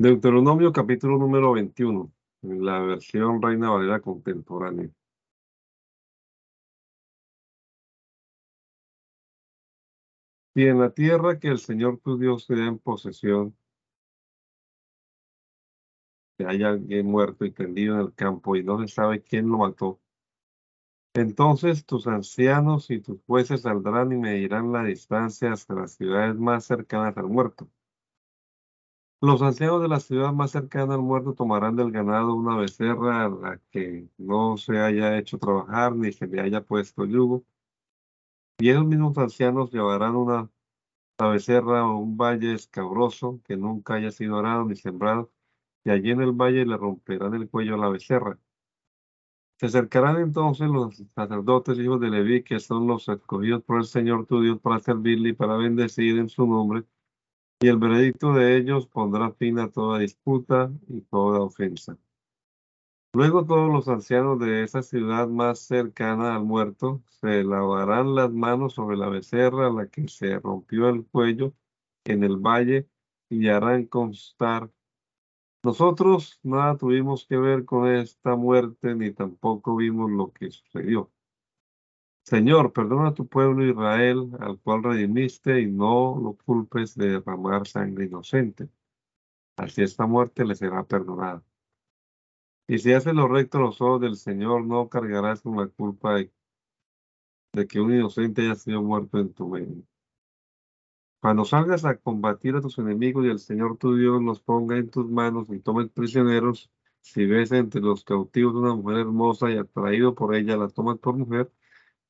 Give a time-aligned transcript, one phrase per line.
[0.00, 2.10] Deuteronomio capítulo número 21,
[2.40, 4.88] en la versión Reina Valera contemporánea.
[10.54, 13.54] Si en la tierra que el Señor tu Dios te da en posesión,
[16.38, 19.58] que haya alguien muerto y tendido en el campo y no se sabe quién lo
[19.58, 20.00] mató,
[21.12, 26.64] entonces tus ancianos y tus jueces saldrán y medirán la distancia hasta las ciudades más
[26.64, 27.68] cercanas al muerto
[29.20, 33.28] los ancianos de la ciudad más cercana al muerto tomarán del ganado una becerra a
[33.28, 37.44] la que no se haya hecho trabajar ni se le haya puesto yugo.
[38.58, 40.50] Y esos mismos ancianos llevarán una
[41.18, 45.30] becerra o un valle escabroso que nunca haya sido arado ni sembrado,
[45.84, 48.38] y allí en el valle le romperán el cuello a la becerra.
[49.58, 54.26] Se acercarán entonces los sacerdotes hijos de Leví, que son los escogidos por el Señor
[54.26, 56.84] tu Dios para servirle y para bendecir en su nombre
[57.60, 61.98] y el veredicto de ellos pondrá fin a toda disputa y toda ofensa.
[63.12, 68.74] Luego todos los ancianos de esa ciudad más cercana al muerto se lavarán las manos
[68.74, 71.52] sobre la becerra a la que se rompió el cuello
[72.04, 72.88] en el valle
[73.28, 74.70] y harán constar.
[75.62, 81.10] Nosotros nada tuvimos que ver con esta muerte ni tampoco vimos lo que sucedió.
[82.30, 87.66] Señor, perdona a tu pueblo Israel, al cual redimiste, y no lo culpes de derramar
[87.66, 88.68] sangre inocente.
[89.56, 91.42] Así esta muerte le será perdonada.
[92.68, 96.32] Y si haces lo recto los ojos del Señor, no cargarás con la culpa de,
[97.52, 99.82] de que un inocente haya sido muerto en tu medio.
[101.20, 104.88] Cuando salgas a combatir a tus enemigos y el Señor tu Dios los ponga en
[104.88, 110.14] tus manos y tomes prisioneros, si ves entre los cautivos una mujer hermosa y atraído
[110.14, 111.50] por ella, la tomas por mujer,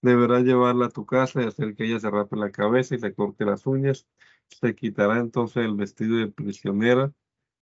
[0.02, 3.14] Deberás llevarla a tu casa y hacer que ella se rape la cabeza y se
[3.14, 4.06] corte las uñas.
[4.48, 7.12] Se quitará entonces el vestido de prisionera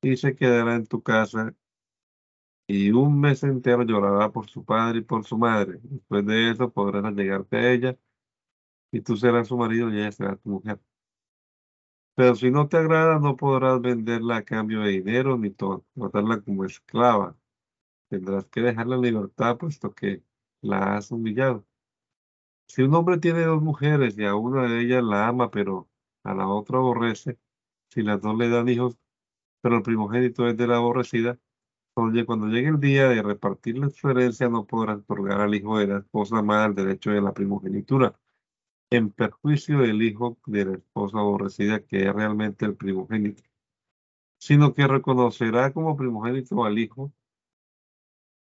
[0.02, 1.56] y se quedará en tu casa.
[2.68, 5.80] Y un mes entero llorará por su padre y por su madre.
[5.84, 7.98] Después de eso podrás llegarte a ella
[8.92, 10.80] y tú serás su marido y ella será tu mujer.
[12.16, 16.66] Pero si no te agrada, no podrás venderla a cambio de dinero ni tratarla como
[16.66, 17.38] esclava.
[18.10, 20.24] Tendrás que dejarla en libertad puesto que
[20.62, 21.66] la has humillado.
[22.68, 25.90] Si un hombre tiene dos mujeres y a una de ellas la ama, pero
[26.24, 27.40] a la otra aborrece,
[27.90, 28.98] si las dos le dan hijos,
[29.62, 31.40] pero el primogénito es de la aborrecida,
[31.94, 35.98] cuando llegue el día de repartir la herencia, no podrá otorgar al hijo de la
[36.00, 38.20] esposa amada el derecho de la primogenitura,
[38.90, 43.44] en perjuicio del hijo de la esposa aborrecida, que es realmente el primogénito,
[44.38, 47.14] sino que reconocerá como primogénito al hijo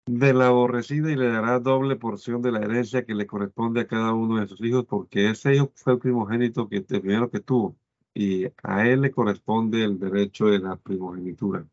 [0.06, 3.88] de la aborrecida y le dará doble porción de la herencia que le corresponde a
[3.88, 7.40] cada uno de sus hijos, porque ese hijo fue el primogénito que el primero que
[7.40, 7.76] tuvo,
[8.14, 11.68] y a él le corresponde el derecho de la primogenitura.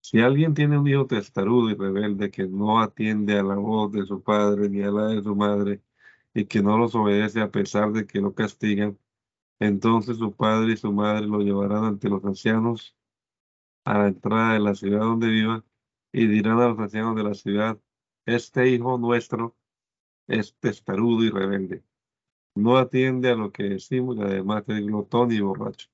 [0.00, 4.04] Si alguien tiene un hijo testarudo y rebelde que no atiende a la voz de
[4.04, 5.82] su padre ni a la de su madre,
[6.34, 8.98] y que no los obedece a pesar de que lo castigan,
[9.60, 12.96] entonces su padre y su madre lo llevarán ante los ancianos
[13.84, 15.64] a la entrada de la ciudad donde viva
[16.12, 17.78] y dirán a los ancianos de la ciudad,
[18.26, 19.56] este hijo nuestro
[20.26, 21.82] es testarudo y rebelde.
[22.54, 25.88] No atiende a lo que decimos y además es glotón y borracho.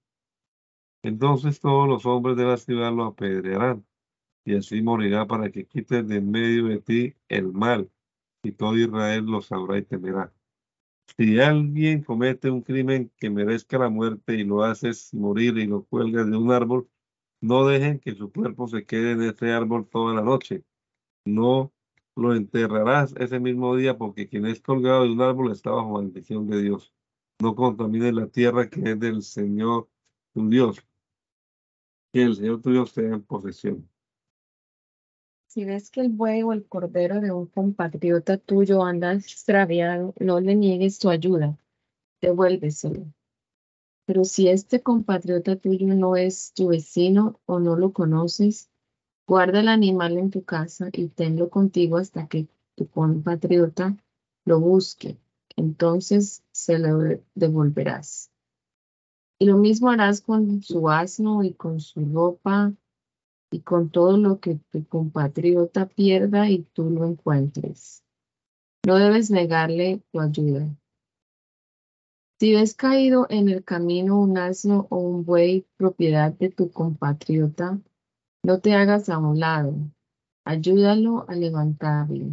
[1.02, 3.86] Entonces todos los hombres de la ciudad lo apedrearán
[4.44, 7.90] y así morirá para que quites de en medio de ti el mal
[8.42, 10.32] y todo Israel lo sabrá y temerá.
[11.16, 15.84] Si alguien comete un crimen que merezca la muerte y lo haces morir y lo
[15.84, 16.88] cuelgas de un árbol,
[17.40, 20.64] no dejen que su cuerpo se quede en ese árbol toda la noche.
[21.24, 21.72] No
[22.16, 26.46] lo enterrarás ese mismo día porque quien es colgado de un árbol está bajo maldición
[26.48, 26.92] de Dios.
[27.40, 29.88] No contamine la tierra que es del Señor
[30.32, 30.84] tu Dios.
[32.12, 33.88] Que el Señor tu Dios sea en posesión.
[35.46, 40.40] Si ves que el buey o el cordero de un compatriota tuyo anda extraviado, no
[40.40, 41.58] le niegues tu ayuda,
[42.20, 43.06] devuélveselo.
[44.08, 48.70] Pero si este compatriota tuyo no es tu vecino o no lo conoces,
[49.26, 53.98] guarda el animal en tu casa y tenlo contigo hasta que tu compatriota
[54.46, 55.18] lo busque.
[55.56, 58.30] Entonces se lo devolverás.
[59.38, 62.72] Y lo mismo harás con su asno y con su ropa
[63.50, 68.02] y con todo lo que tu compatriota pierda y tú lo encuentres.
[68.86, 70.66] No debes negarle tu ayuda.
[72.40, 77.80] Si ves caído en el camino un asno o un buey propiedad de tu compatriota,
[78.44, 79.74] no te hagas a un lado,
[80.44, 82.26] ayúdalo a levantarlo.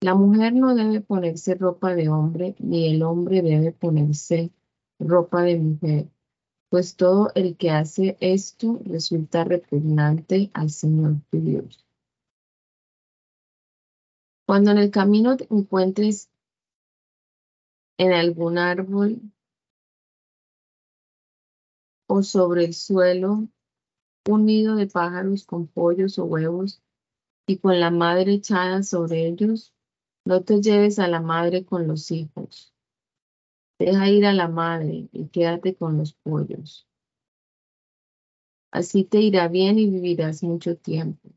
[0.00, 4.50] La mujer no debe ponerse ropa de hombre, ni el hombre debe ponerse
[4.98, 6.08] ropa de mujer,
[6.70, 11.86] pues todo el que hace esto resulta repugnante al Señor tu Dios.
[14.44, 16.30] Cuando en el camino te encuentres
[17.98, 19.20] en algún árbol
[22.06, 23.48] o sobre el suelo
[24.28, 26.82] un nido de pájaros con pollos o huevos
[27.46, 29.74] y con la madre echada sobre ellos,
[30.24, 32.72] no te lleves a la madre con los hijos.
[33.78, 36.88] Deja ir a la madre y quédate con los pollos.
[38.72, 41.28] Así te irá bien y vivirás mucho tiempo.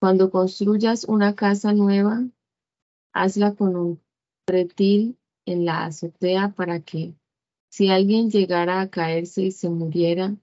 [0.00, 2.24] Cuando construyas una casa nueva,
[3.12, 4.00] hazla con un
[4.46, 7.14] pretil en la azotea para que,
[7.70, 10.36] si alguien llegara a caerse y se muriera,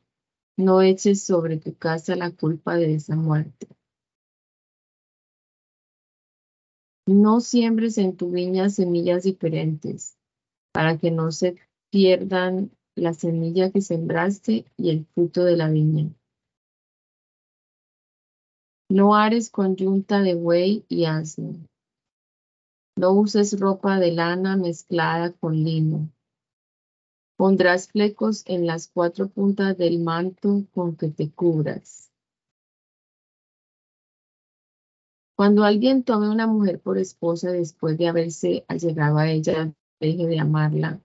[0.57, 3.67] no eches sobre tu casa la culpa de esa muerte.
[7.07, 10.17] No siembres en tu viña semillas diferentes,
[10.71, 11.55] para que no se
[11.89, 16.13] pierdan la semilla que sembraste y el fruto de la viña.
[18.89, 21.55] No ares con yunta de buey y asno.
[23.01, 26.11] No uses ropa de lana mezclada con lino.
[27.35, 32.11] Pondrás flecos en las cuatro puntas del manto con que te cubras.
[35.35, 40.37] Cuando alguien tome una mujer por esposa después de haberse allegado a ella, deje de
[40.37, 41.01] amarla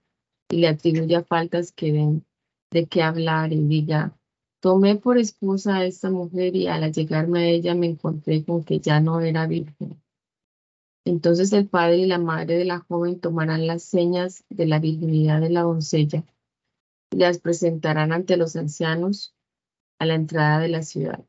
[0.50, 2.26] y le atribuya faltas que den
[2.72, 4.14] de qué hablar y diga,
[4.60, 8.80] tomé por esposa a esta mujer y al llegarme a ella me encontré con que
[8.80, 9.98] ya no era virgen.
[11.06, 15.40] Entonces el padre y la madre de la joven tomarán las señas de la virginidad
[15.40, 16.24] de la doncella
[17.12, 19.32] y las presentarán ante los ancianos
[20.00, 21.24] a la entrada de la ciudad.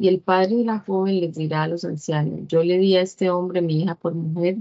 [0.00, 3.02] Y el padre de la joven les dirá a los ancianos, yo le di a
[3.02, 4.56] este hombre mi hija por mujer,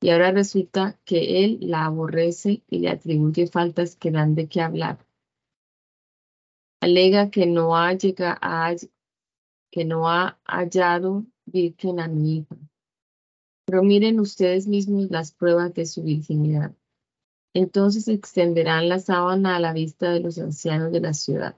[0.00, 4.60] y ahora resulta que él la aborrece y le atribuye faltas que dan de qué
[4.60, 4.98] hablar.
[6.80, 8.40] Alega que no ha, llegado,
[9.70, 12.56] que no ha hallado virgen a mi hija
[13.68, 16.74] pero miren ustedes mismos las pruebas de su virginidad.
[17.52, 21.54] Entonces extenderán la sábana a la vista de los ancianos de la ciudad.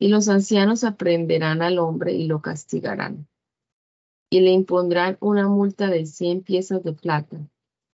[0.00, 3.28] Y los ancianos aprenderán al hombre y lo castigarán.
[4.28, 7.48] Y le impondrán una multa de cien piezas de plata,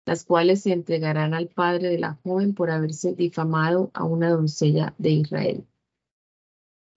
[0.07, 4.95] las cuales se entregarán al padre de la joven por haberse difamado a una doncella
[4.97, 5.67] de Israel.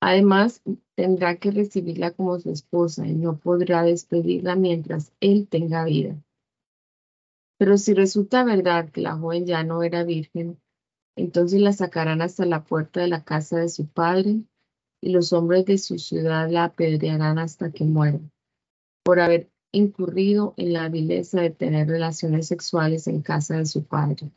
[0.00, 0.62] Además,
[1.00, 6.14] tendrá que recibirla como su esposa y no podrá despedirla mientras él tenga vida.
[7.56, 10.60] Pero si resulta verdad que la joven ya no era virgen,
[11.16, 14.42] entonces la sacarán hasta la puerta de la casa de su padre
[15.00, 18.20] y los hombres de su ciudad la apedrearán hasta que muera,
[19.02, 24.30] por haber incurrido en la vileza de tener relaciones sexuales en casa de su padre.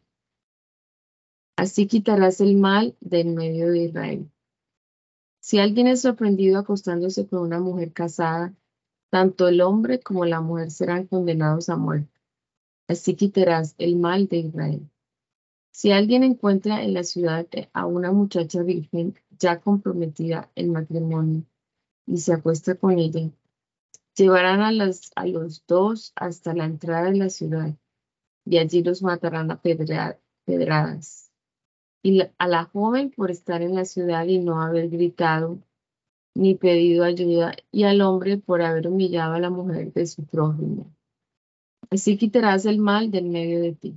[1.57, 4.32] Así quitarás el mal de medio de Israel.
[5.43, 8.55] Si alguien es sorprendido acostándose con una mujer casada,
[9.09, 12.17] tanto el hombre como la mujer serán condenados a muerte.
[12.87, 14.89] Así quitarás el mal de Israel.
[15.69, 21.43] Si alguien encuentra en la ciudad a una muchacha virgen ya comprometida en matrimonio
[22.05, 23.29] y se acuesta con ella,
[24.15, 27.75] llevarán a, a los dos hasta la entrada de la ciudad
[28.45, 31.32] y allí los matarán a pedradas
[32.03, 35.59] y a la joven por estar en la ciudad y no haber gritado
[36.35, 40.93] ni pedido ayuda, y al hombre por haber humillado a la mujer de su prójimo.
[41.89, 43.95] Así quitarás el mal del medio de ti.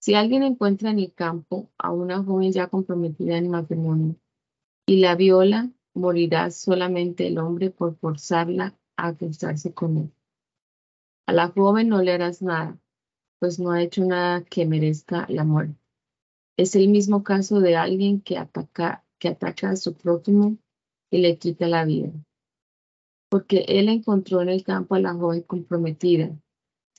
[0.00, 4.16] Si alguien encuentra en el campo a una joven ya comprometida en matrimonio
[4.86, 10.12] y la viola, morirá solamente el hombre por forzarla a acostarse con él.
[11.26, 12.76] A la joven no le harás nada,
[13.38, 15.81] pues no ha hecho nada que merezca la muerte.
[16.58, 20.58] Es el mismo caso de alguien que ataca, que ataca a su prójimo
[21.10, 22.12] y le quita la vida.
[23.30, 26.36] Porque él encontró en el campo a la joven comprometida.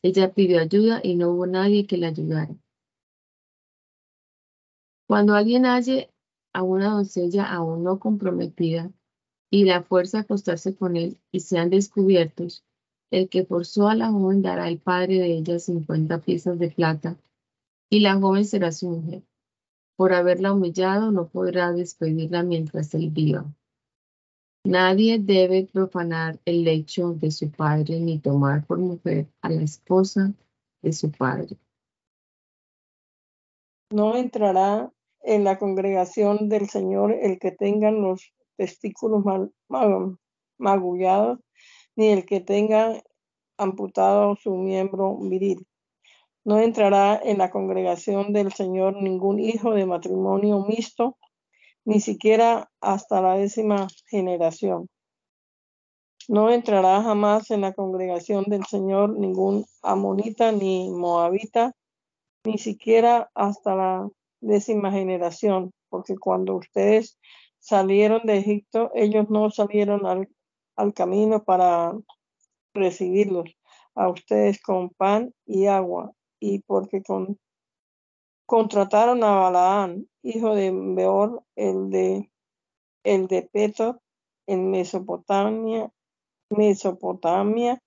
[0.01, 2.55] Ella pidió ayuda y no hubo nadie que la ayudara.
[5.07, 6.10] Cuando alguien halle
[6.51, 8.91] a una doncella aún no comprometida
[9.51, 12.63] y la fuerza a acostarse con él y sean descubiertos,
[13.12, 17.19] el que forzó a la joven dará al padre de ella 50 piezas de plata
[17.91, 19.24] y la joven será su mujer
[19.95, 23.45] por haberla humillado, no podrá despedirla mientras él viva.
[24.65, 30.33] Nadie debe profanar el lecho de su padre ni tomar por mujer a la esposa
[30.81, 31.57] de su padre.
[33.91, 39.23] No entrará en la congregación del Señor el que tenga los testículos
[40.57, 41.39] magullados,
[41.95, 43.01] ni el que tenga
[43.57, 45.67] amputado su miembro viril
[46.45, 51.17] No entrará en la congregación del Señor ningún hijo de matrimonio mixto,
[51.85, 54.89] ni siquiera hasta la décima generación.
[56.27, 61.73] No entrará jamás en la congregación del Señor ningún amonita ni moabita,
[62.45, 64.09] ni siquiera hasta la
[64.41, 67.17] décima generación, porque cuando ustedes
[67.59, 70.27] salieron de Egipto, ellos no salieron al,
[70.75, 71.93] al camino para
[72.73, 73.50] recibirlos
[73.95, 76.12] a ustedes con pan y agua,
[76.43, 77.39] y porque con,
[78.45, 82.29] contrataron a Balaán, hijo de Beor, el de,
[83.05, 84.01] el de Petor,
[84.45, 85.89] en Mesopotamia,
[86.50, 87.81] Mesopotamia,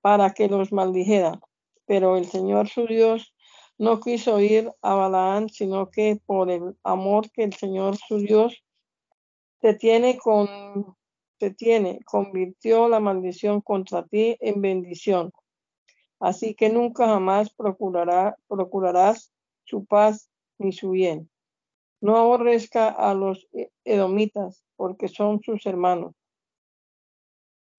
[0.00, 1.40] para que los maldijera.
[1.86, 3.36] Pero el Señor su Dios
[3.78, 8.64] no quiso ir a Balaán, sino que por el amor que el Señor su Dios
[9.60, 10.96] te tiene con
[11.38, 15.32] te tiene, convirtió la maldición contra ti en bendición.
[16.22, 19.32] Así que nunca jamás procurará, procurarás
[19.64, 21.28] su paz ni su bien.
[22.00, 23.48] No aborrezca a los
[23.84, 26.14] edomitas, porque son sus hermanos.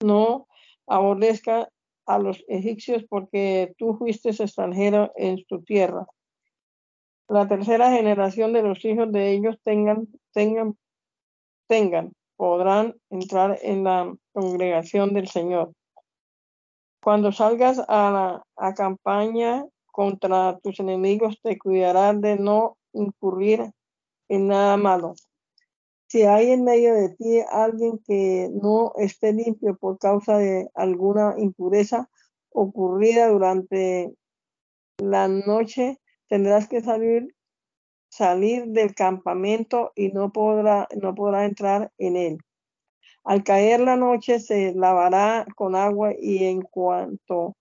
[0.01, 0.49] No
[0.87, 1.69] aborrezca
[2.05, 6.05] a los egipcios, porque tú fuiste extranjero en su tierra.
[7.29, 10.77] La tercera generación de los hijos de ellos tengan, tengan,
[11.67, 15.71] tengan, podrán entrar en la congregación del Señor.
[17.03, 23.71] Cuando salgas a la campaña contra tus enemigos, te cuidarás de no incurrir
[24.29, 25.15] en nada malo.
[26.07, 31.35] Si hay en medio de ti alguien que no esté limpio por causa de alguna
[31.37, 32.09] impureza
[32.51, 34.13] ocurrida durante
[34.97, 37.35] la noche, tendrás que salir
[38.13, 42.37] salir del campamento y no podrá, no podrá entrar en él.
[43.23, 47.55] Al caer la noche se lavará con agua y en cuanto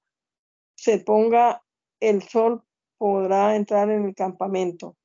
[0.75, 1.63] se ponga
[2.01, 2.65] el sol
[2.99, 4.97] podrá entrar en el campamento.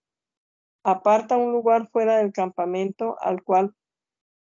[0.83, 3.75] Aparta un lugar fuera del campamento al cual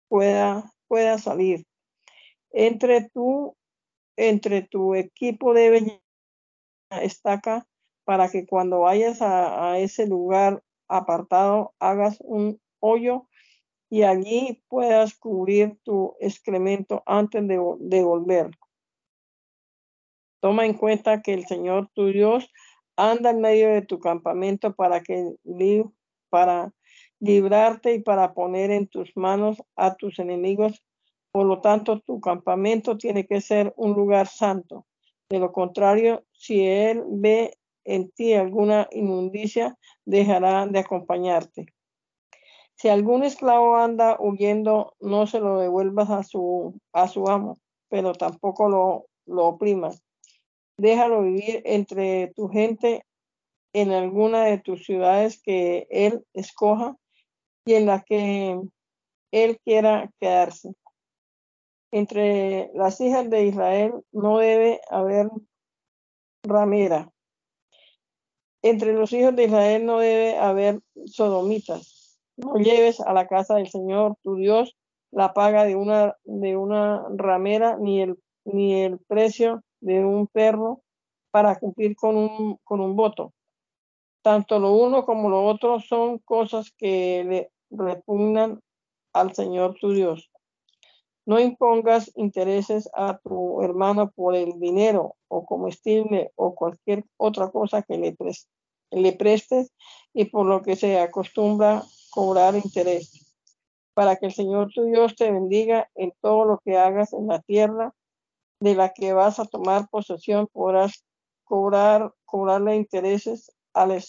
[0.08, 1.65] pueda, pueda salir.
[2.51, 3.55] Entre tú,
[4.15, 6.00] entre tu equipo debe
[6.91, 7.65] estaca
[8.03, 13.27] para que cuando vayas a ese lugar apartado hagas un hoyo
[13.94, 18.50] y allí puedas cubrir tu excremento antes de, volver.
[20.40, 22.50] Toma en cuenta que el Señor tu Dios
[22.96, 25.36] anda en medio de tu campamento para que
[26.32, 26.74] para
[27.20, 30.84] librarte y para poner en tus manos a tus enemigos.
[31.32, 34.88] Por lo tanto, tu campamento tiene que ser un lugar santo.
[35.30, 41.73] De lo contrario, si él ve en ti alguna inmundicia, dejará de acompañarte.
[42.75, 46.80] Si algún esclavo anda huyendo, no se lo devuelvas a su,
[47.27, 50.03] amo, pero tampoco lo, lo oprimas.
[50.77, 53.06] Déjalo vivir entre tu gente
[53.74, 56.96] en alguna de tus ciudades que él escoja
[57.65, 58.60] y en la que
[59.32, 60.74] él quiera quedarse.
[61.92, 65.30] Entre las hijas de Israel no debe haber
[66.44, 67.13] ramera,
[68.63, 71.93] entre los hijos de Israel no debe haber sodomitas.
[72.38, 74.75] No lleves a la casa del Señor tu Dios
[75.12, 80.82] la paga de una, de una ramera ni el, ni el precio de un perro
[81.32, 83.34] para cumplir con un, con un voto.
[84.24, 88.60] Tanto lo uno como lo otro son cosas que le repugnan
[89.13, 90.32] al Señor tu Dios.
[91.25, 97.82] No impongas intereses a tu hermano por el dinero o comestible o cualquier otra cosa
[97.84, 98.16] que le,
[98.92, 99.72] le prestes
[100.13, 103.36] y por lo que se acostumbra cobrar interés.
[103.93, 107.41] Para que el Señor tu Dios te bendiga en todo lo que hagas en la
[107.41, 107.93] tierra
[108.60, 111.03] de la que vas a tomar posesión, podrás
[111.43, 114.01] cobrar, cobrarle intereses al,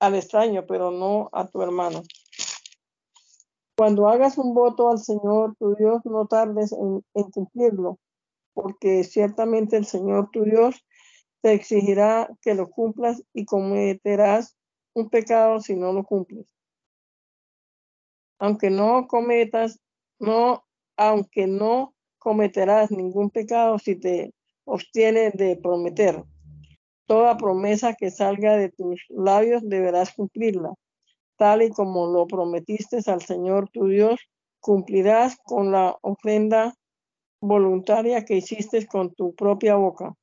[0.00, 2.02] al extraño, pero no a tu hermano.
[3.76, 7.98] Cuando hagas un voto al Señor tu Dios, no tardes en, cumplirlo,
[8.52, 10.84] porque ciertamente el Señor tu Dios
[11.40, 14.56] te exigirá que lo cumplas y cometerás
[14.94, 16.46] un pecado si no lo cumples.
[18.40, 19.78] Aunque no cometas,
[20.18, 20.64] no,
[20.96, 26.24] aunque no cometerás ningún pecado si te obstienes de prometer.
[27.06, 30.74] Toda promesa que salga de tus labios deberás cumplirla
[31.40, 34.20] tal y como lo prometiste al Señor tu Dios,
[34.60, 36.74] cumplirás con la ofrenda
[37.40, 40.14] voluntaria que hiciste con tu propia boca.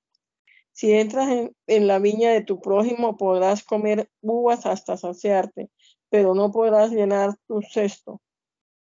[0.73, 1.27] Si entras
[1.65, 5.71] en, la viña de tu prójimo, podrás comer uvas hasta saciarte,
[6.09, 8.21] pero no podrás llenar tu cesto.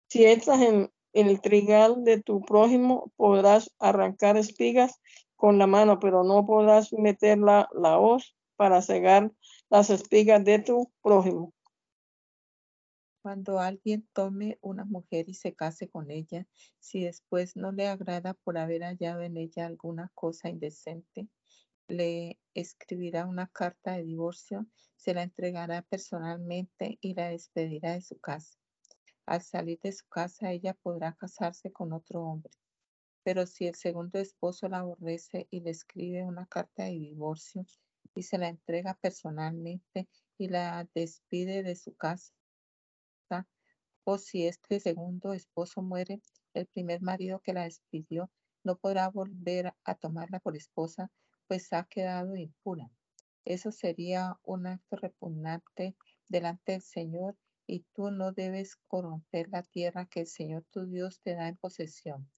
[0.09, 5.01] Si entras en, el trigal de tu prójimo, podrás arrancar espigas
[5.35, 9.33] con la mano, pero no podrás meter la, la hoz para cegar
[9.71, 11.53] las espigas de tu prójimo.
[13.23, 16.47] Cuando alguien tome una mujer y se case con ella,
[16.79, 21.29] si después no le agrada por haber hallado en ella alguna cosa indecente,
[21.91, 24.67] le escribirá una carta de divorcio,
[24.97, 28.57] se la entregará personalmente y la despedirá de su casa.
[29.27, 32.53] Al salir de su casa, ella podrá casarse con otro hombre.
[33.23, 37.67] Pero si el segundo esposo la aborrece y le escribe una carta de divorcio
[38.15, 42.33] y se la entrega personalmente y la despide de su casa,
[44.05, 46.23] o si este segundo esposo muere,
[46.55, 48.31] el primer marido que la despidió
[48.65, 51.11] no podrá volver a tomarla por esposa,
[51.51, 52.93] pues ha quedado impura.
[53.45, 55.97] Eso sería un acto repugnante
[56.29, 61.21] delante del Señor y tú no debes corromper la tierra que el Señor tu Dios
[61.23, 62.31] te da en posesión.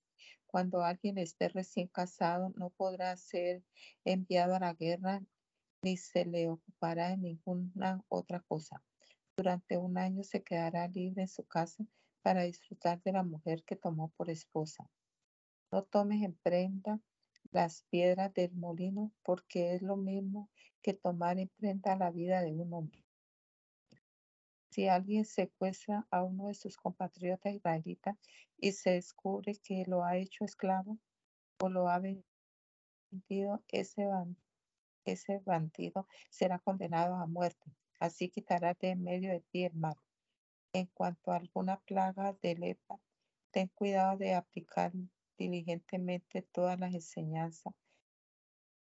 [0.46, 3.62] Cuando alguien esté recién casado, no podrá ser
[4.06, 5.20] enviado a la guerra
[5.82, 8.82] ni se le ocupará de ninguna otra cosa.
[9.36, 11.84] Durante un año se quedará libre en su casa
[12.22, 14.88] para disfrutar de la mujer que tomó por esposa.
[15.70, 16.98] No tomes en prenda
[17.52, 20.50] las piedras del molino, porque es lo mismo
[20.82, 23.04] que tomar en prenda la vida de un hombre.
[24.70, 28.16] Si alguien secuestra a uno de sus compatriotas israelitas
[28.56, 30.98] y se descubre que lo ha hecho esclavo
[31.60, 34.08] o lo ha vendido, ese,
[35.04, 37.70] ese bandido será condenado a muerte.
[38.00, 39.96] Así quitarás de en medio de ti el mal.
[40.72, 42.98] En cuanto a alguna plaga de lepra,
[43.50, 44.92] ten cuidado de aplicar
[45.42, 47.74] diligentemente todas las enseñanzas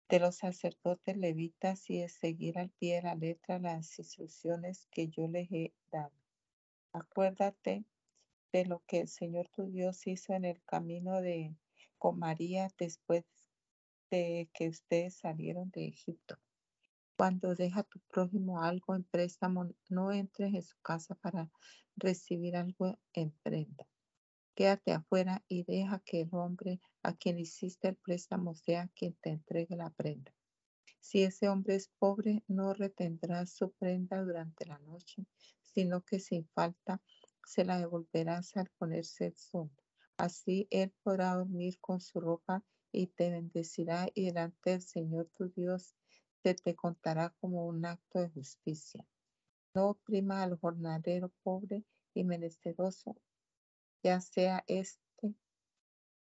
[0.10, 5.10] de los sacerdotes levitas y de seguir al pie de la letra las instrucciones que
[5.10, 6.14] yo les he dado.
[6.94, 7.84] Acuérdate
[8.52, 11.54] de lo que el Señor tu Dios hizo en el camino de
[12.00, 13.26] con María después
[14.10, 16.38] de que ustedes salieron de Egipto.
[17.18, 21.52] Cuando deja tu prójimo algo en préstamo, no entres en su casa para
[21.96, 23.88] recibir algo en prenda.
[24.58, 29.30] Quédate afuera y deja que el hombre a quien hiciste el préstamo sea quien te
[29.30, 30.34] entregue la prenda.
[31.00, 35.28] Si ese hombre es pobre, no retendrá su prenda durante la noche,
[35.62, 37.04] sino que sin falta
[37.46, 39.70] se la devolverás al ponerse el sol.
[40.18, 45.50] Así él podrá dormir con su ropa y te bendecirá y delante del Señor tu
[45.50, 45.94] Dios
[46.42, 49.06] se te contará como un acto de justicia.
[49.76, 53.22] No oprima al jornalero pobre y menesteroso,
[54.08, 55.36] ya sea este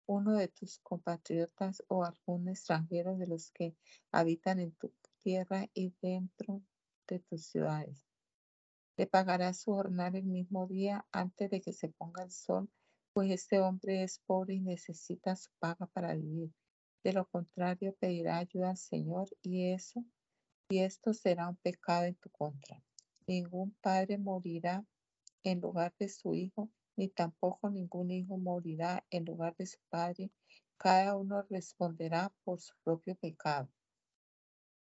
[0.05, 3.75] uno de tus compatriotas o algún extranjero de los que
[4.13, 6.61] habitan en tu tierra y dentro
[7.09, 8.07] de tus ciudades.
[8.99, 12.69] Le pagarás su jornal el mismo día antes de que se ponga el sol,
[13.15, 16.53] pues este hombre es pobre y necesita su paga para vivir.
[17.03, 20.05] De lo contrario, pedirá ayuda al Señor y eso,
[20.69, 22.83] y esto será un pecado en tu contra.
[23.27, 24.85] Ningún padre morirá
[25.45, 30.31] en lugar de su hijo, ni tampoco ningún hijo morirá en lugar de su padre.
[30.77, 33.69] Cada uno responderá por su propio pecado.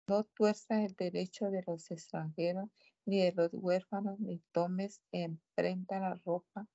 [0.08, 2.68] No tuerzas el derecho de los extranjeros,
[3.06, 6.66] ni de los huérfanos, ni tomes en prenda la ropa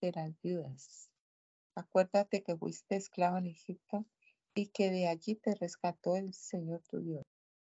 [0.00, 1.10] de las viudas.
[1.74, 4.04] Acuérdate que fuiste esclavo en Egipto
[4.54, 7.22] y que de allí te rescató el Señor tu Dios.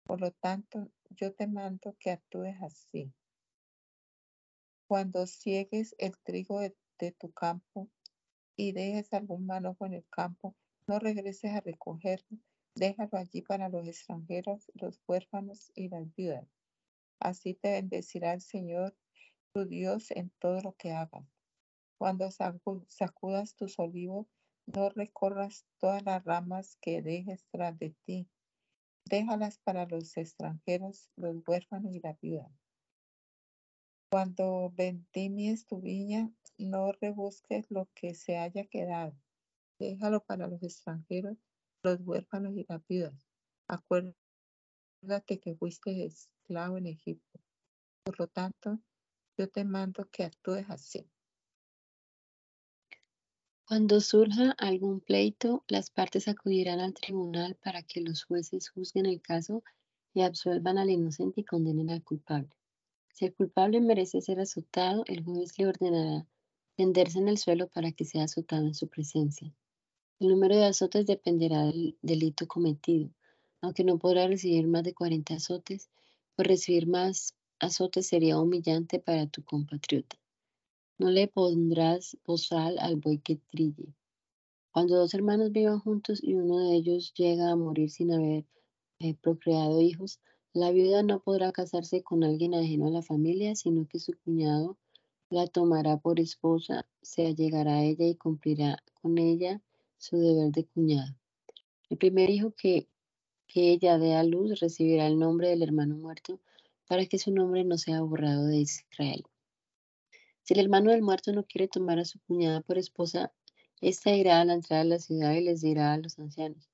[0.04, 3.12] Por lo tanto, yo te mando que actúes así.
[4.88, 7.88] Cuando ciegues el trigo de de tu campo
[8.56, 10.54] y dejes algún manojo en el campo,
[10.86, 12.38] no regreses a recogerlo,
[12.74, 16.46] déjalo allí para los extranjeros, los huérfanos y las viudas.
[17.18, 18.96] Así te bendecirá el Señor
[19.52, 21.24] tu Dios en todo lo que hagas.
[21.98, 24.26] Cuando sacudas tus olivos,
[24.66, 28.28] no recorras todas las ramas que dejes tras de ti.
[29.04, 32.50] Déjalas para los extranjeros, los huérfanos y la viuda.
[34.12, 39.16] Cuando vendimmies tu viña, no rebusques lo que se haya quedado.
[39.78, 41.38] Déjalo para los extranjeros,
[41.84, 43.24] los huérfanos y las viudas.
[43.68, 47.40] Acuérdate que fuiste esclavo en Egipto.
[48.02, 48.80] Por lo tanto,
[49.38, 51.08] yo te mando que actúes así.
[53.64, 59.22] Cuando surja algún pleito, las partes acudirán al tribunal para que los jueces juzguen el
[59.22, 59.62] caso
[60.12, 62.59] y absuelvan al inocente y condenen al culpable.
[63.20, 66.26] Si el culpable merece ser azotado, el juez le ordenará
[66.74, 69.54] tenderse en el suelo para que sea azotado en su presencia.
[70.20, 73.10] El número de azotes dependerá del delito cometido,
[73.60, 75.90] aunque no podrá recibir más de 40 azotes,
[76.34, 80.16] pues recibir más azotes sería humillante para tu compatriota.
[80.96, 83.92] No le pondrás bozal al buey que trille.
[84.72, 88.46] Cuando dos hermanos vivan juntos y uno de ellos llega a morir sin haber
[88.98, 90.20] eh, procreado hijos,
[90.52, 94.76] La viuda no podrá casarse con alguien ajeno a la familia, sino que su cuñado
[95.28, 99.62] la tomará por esposa, se allegará a ella y cumplirá con ella
[99.96, 101.14] su deber de cuñado.
[101.88, 102.88] El primer hijo que,
[103.46, 106.40] que ella dé a luz recibirá el nombre del hermano muerto
[106.88, 109.24] para que su nombre no sea borrado de Israel.
[110.42, 113.32] Si el hermano del muerto no quiere tomar a su cuñada por esposa,
[113.80, 116.68] ésta irá a la entrada de la ciudad y les dirá a los ancianos,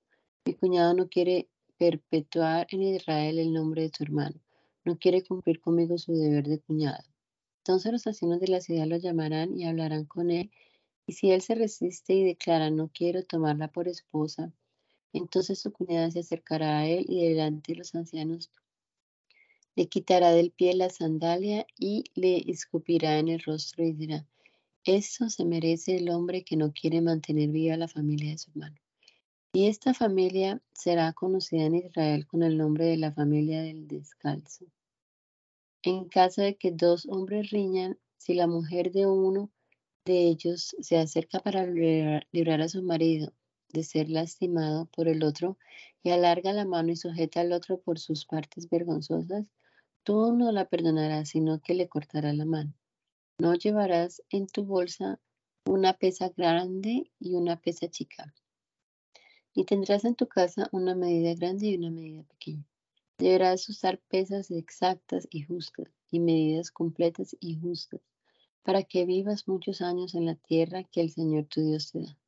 [0.46, 4.40] mi cuñado no quiere perpetuar en Israel el nombre de tu hermano,
[4.84, 7.04] no quiere cumplir conmigo su deber de cuñado.
[7.58, 10.50] Entonces los ancianos de la ciudad lo llamarán y hablarán con él,
[11.06, 14.52] y si él se resiste y declara no quiero tomarla por esposa,
[15.12, 18.50] entonces su cuñada se acercará a él y delante de los ancianos
[19.76, 24.26] le quitará del pie la sandalia y le escupirá en el rostro y dirá,
[24.84, 28.76] eso se merece el hombre que no quiere mantener viva la familia de su hermano.
[29.56, 34.66] Y esta familia será conocida en Israel con el nombre de la familia del descalzo.
[35.82, 39.50] En caso de que dos hombres riñan, si la mujer de uno
[40.04, 43.32] de ellos se acerca para librar a su marido
[43.70, 45.56] de ser lastimado por el otro
[46.02, 49.46] y alarga la mano y sujeta al otro por sus partes vergonzosas,
[50.02, 52.74] tú no la perdonarás, sino que le cortarás la mano.
[53.38, 55.18] No llevarás en tu bolsa
[55.64, 58.34] una pesa grande y una pesa chica.
[59.56, 62.62] Y tendrás en tu casa una medida grande y una medida pequeña.
[63.16, 68.02] Deberás usar pesas exactas y justas y medidas completas y justas
[68.62, 72.18] para que vivas muchos años en la tierra que el Señor tu Dios te da.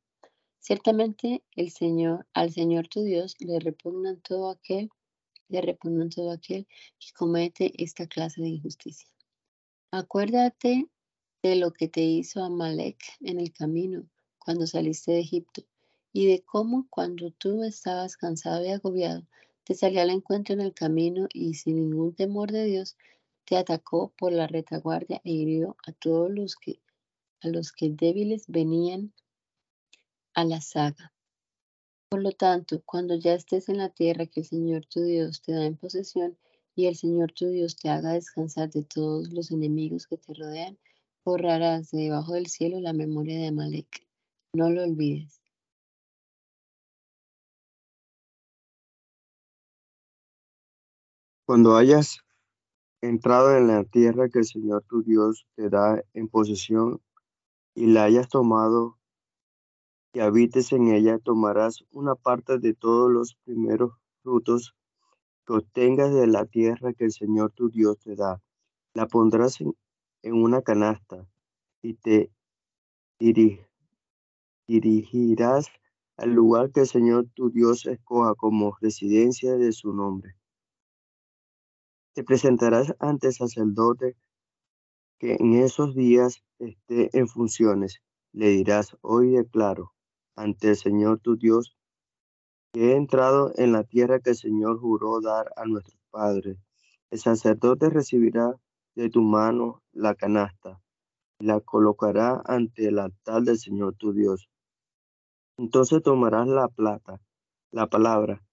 [0.58, 4.88] Ciertamente el Señor, al Señor tu Dios le repugnan todo aquel,
[5.50, 6.66] le repugnan todo aquel
[6.98, 9.10] que comete esta clase de injusticia.
[9.90, 10.88] Acuérdate
[11.42, 15.62] de lo que te hizo Amalek en el camino cuando saliste de Egipto
[16.12, 19.26] y de cómo cuando tú estabas cansado y agobiado
[19.64, 22.96] te salió al encuentro en el camino y sin ningún temor de Dios
[23.44, 26.80] te atacó por la retaguardia e hirió a todos los que
[27.40, 29.12] a los que débiles venían
[30.34, 31.12] a la saga.
[32.08, 35.52] Por lo tanto, cuando ya estés en la tierra que el Señor tu Dios te
[35.52, 36.38] da en posesión
[36.74, 40.78] y el Señor tu Dios te haga descansar de todos los enemigos que te rodean,
[41.24, 44.06] borrarás de debajo del cielo la memoria de Amalek.
[44.54, 45.42] No lo olvides.
[51.48, 52.20] Cuando hayas
[53.00, 57.00] entrado en la tierra que el Señor tu Dios te da en posesión
[57.74, 58.98] y la hayas tomado
[60.12, 64.74] y habites en ella, tomarás una parte de todos los primeros frutos
[65.46, 68.42] que obtengas de la tierra que el Señor tu Dios te da.
[68.92, 69.74] La pondrás en,
[70.34, 71.26] una canasta
[71.80, 72.30] y te
[74.66, 75.68] dirigirás
[76.18, 80.38] al lugar que el Señor tu Dios escoja como residencia de su nombre
[82.18, 84.16] te presentarás ante el sacerdote
[85.20, 88.02] que en esos días esté en funciones.
[88.32, 89.94] Le dirás, hoy declaro
[90.34, 91.76] ante el Señor tu Dios
[92.72, 96.58] que he entrado en la tierra que el Señor juró dar a nuestros padres.
[97.12, 98.52] El sacerdote recibirá
[98.96, 100.82] de tu mano la canasta
[101.38, 104.50] y la colocará ante el altar del Señor tu Dios.
[105.56, 107.20] Entonces tomarás la plata,
[107.70, 108.44] la palabra,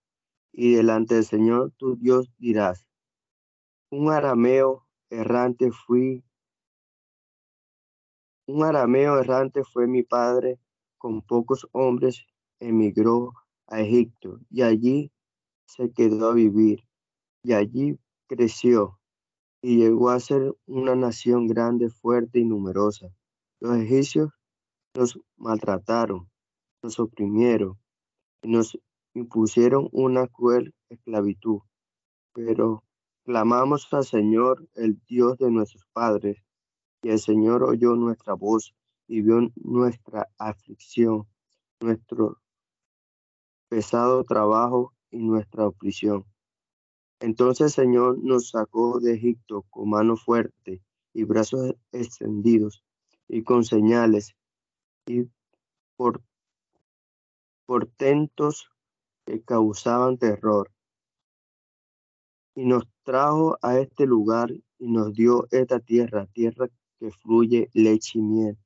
[0.51, 2.85] y delante del Señor tu Dios dirás,
[3.95, 6.21] un arameo errante fui,
[8.45, 10.59] un arameo errante fue mi padre,
[10.97, 12.25] con pocos hombres
[12.59, 13.31] emigró
[13.67, 15.11] a Egipto y allí
[15.65, 16.83] se quedó a vivir
[17.41, 18.99] y allí creció
[19.61, 23.07] y llegó a ser una nación grande, fuerte y numerosa.
[23.61, 24.29] Los egipcios
[24.93, 26.29] nos maltrataron,
[26.83, 27.79] nos oprimieron
[28.43, 28.77] y nos
[29.13, 31.61] impusieron una cruel esclavitud,
[32.33, 32.83] pero
[33.25, 36.37] Clamamos al Señor, el Dios de nuestros padres,
[37.01, 38.75] y el Señor oyó nuestra voz
[39.07, 41.27] y vio nuestra aflicción,
[41.79, 42.39] nuestro
[43.67, 46.23] pesado trabajo y nuestra opresión.
[47.19, 52.83] Entonces el Señor nos sacó de Egipto con mano fuerte y brazos extendidos
[53.27, 54.35] y con señales
[55.07, 55.23] y
[55.95, 56.21] por
[57.65, 58.69] portentos
[59.25, 60.74] que causaban terror
[62.55, 66.67] y nos trajo a este lugar y nos dio esta tierra, tierra
[66.99, 68.57] que fluye leche y miel.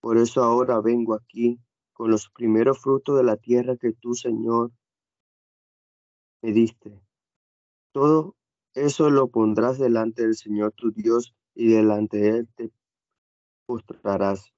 [0.00, 1.60] Por eso ahora vengo aquí
[1.92, 4.72] con los primeros frutos de la tierra que tú, Señor,
[6.42, 7.00] me diste.
[7.92, 8.34] Todo
[8.74, 12.70] eso lo pondrás delante del Señor tu Dios y delante de él te
[13.66, 14.54] postrarás.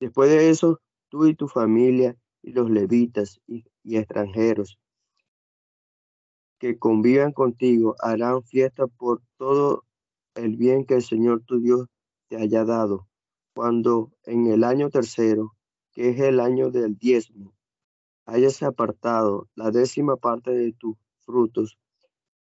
[0.00, 4.78] Después de eso, tú y tu familia y los levitas y extranjeros
[6.64, 9.84] que convivan contigo harán fiesta por todo
[10.34, 11.88] el bien que el Señor tu Dios
[12.28, 13.06] te haya dado.
[13.54, 15.54] Cuando en el año tercero,
[15.92, 17.52] que es el año del diezmo,
[18.24, 20.96] hayas apartado la décima parte de tus
[21.26, 21.76] frutos,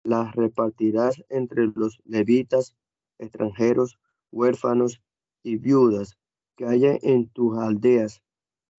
[0.02, 2.76] las repartirás entre los levitas,
[3.16, 3.98] extranjeros,
[4.30, 5.00] huérfanos
[5.42, 6.18] y viudas
[6.56, 8.20] que haya en tus aldeas,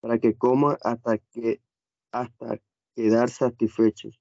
[0.02, 1.62] para que coman hasta que
[2.12, 2.60] hasta
[2.96, 4.20] quedar satisfechos.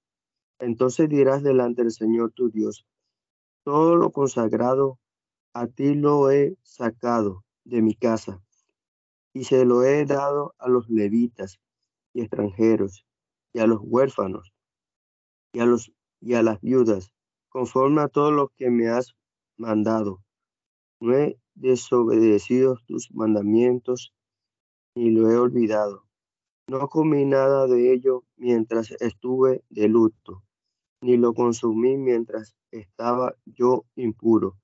[0.59, 2.87] Entonces dirás delante del Señor tu Dios,
[3.65, 4.99] todo lo consagrado
[5.53, 8.43] a ti lo he sacado de mi casa
[9.33, 11.61] y se lo he dado a los levitas
[12.13, 13.05] y extranjeros
[13.53, 14.53] y a los huérfanos
[15.53, 17.13] y a los y a las viudas,
[17.51, 19.15] conforme a todo lo que me has
[19.59, 20.25] mandado.
[21.01, 24.15] No he desobedecido tus mandamientos
[24.95, 26.07] ni lo he olvidado.
[26.67, 30.44] No comí nada de ello mientras estuve de luto,
[31.05, 34.57] ni lo consumí mientras estaba yo impuro.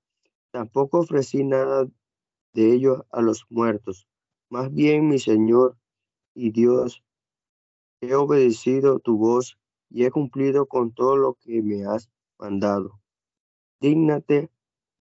[0.51, 1.87] Tampoco ofrecí nada
[2.53, 4.07] de ello a los muertos.
[4.49, 5.77] Más bien, mi Señor
[6.33, 7.03] y Dios,
[8.01, 9.59] he obedecido tu voz
[9.91, 12.99] y he cumplido con todo lo que me has mandado.
[13.79, 14.49] Dígnate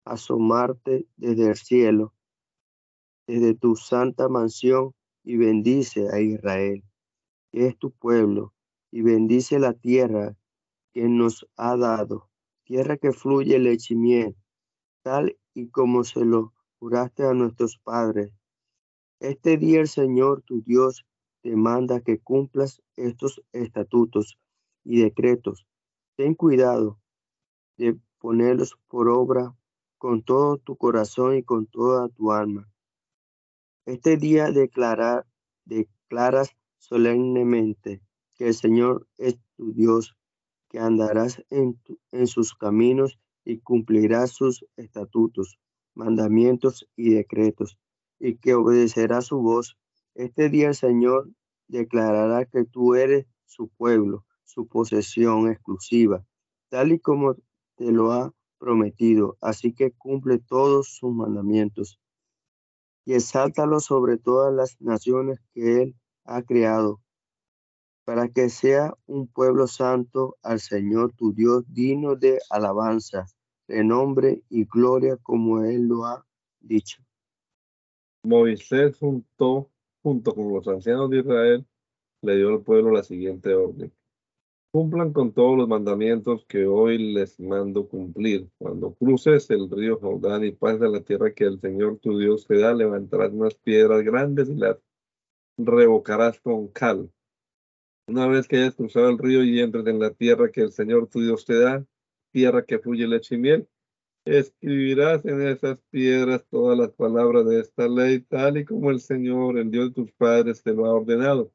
[0.04, 2.14] asomarte desde el cielo,
[3.28, 6.82] desde tu santa mansión, y bendice a Israel
[7.52, 8.54] que es tu pueblo,
[8.90, 10.36] y bendice la tierra
[11.02, 12.28] nos ha dado,
[12.64, 13.94] tierra que fluye leche
[15.02, 18.32] tal y como se lo juraste a nuestros padres.
[19.20, 21.04] Este día el Señor tu Dios
[21.42, 24.38] te manda que cumplas estos estatutos
[24.84, 25.66] y decretos.
[26.16, 26.98] Ten cuidado
[27.76, 29.54] de ponerlos por obra
[29.98, 32.68] con todo tu corazón y con toda tu alma.
[33.86, 35.26] Este día declarar,
[35.64, 38.02] declaras solemnemente
[38.36, 40.17] que el Señor es tu Dios,
[40.68, 41.78] que andarás en,
[42.26, 45.58] sus caminos y cumplirás sus estatutos,
[45.94, 47.78] mandamientos y decretos,
[48.18, 49.76] y que obedecerá su voz.
[50.14, 51.30] Este día el Señor
[51.68, 56.24] declarará que tú eres su pueblo, su posesión exclusiva,
[56.68, 57.36] tal y como
[57.76, 59.38] te lo ha prometido.
[59.40, 61.98] Así que cumple todos sus mandamientos
[63.08, 67.00] y exáltalo sobre todas las naciones que Él ha creado,
[68.08, 73.26] para que sea un pueblo santo al Señor tu Dios, digno de alabanza,
[73.68, 76.24] renombre y gloria como Él lo ha
[76.58, 77.02] dicho.
[78.24, 79.68] Moisés junto,
[80.02, 81.66] junto con los ancianos de Israel
[82.22, 83.92] le dio al pueblo la siguiente orden.
[84.70, 88.48] Cumplan con todos los mandamientos que hoy les mando cumplir.
[88.56, 92.46] Cuando cruces el río Jordán y pases a la tierra que el Señor tu Dios
[92.46, 94.78] te da, levantarás unas piedras grandes y las
[95.58, 97.10] revocarás con cal.
[98.08, 101.08] Una vez que hayas cruzado el río y entres en la tierra que el Señor
[101.08, 101.84] tu Dios te da,
[102.32, 103.68] tierra que fluye leche y miel,
[104.24, 109.58] escribirás en esas piedras todas las palabras de esta ley, tal y como el Señor,
[109.58, 111.52] el Dios de tus padres, te lo ha ordenado.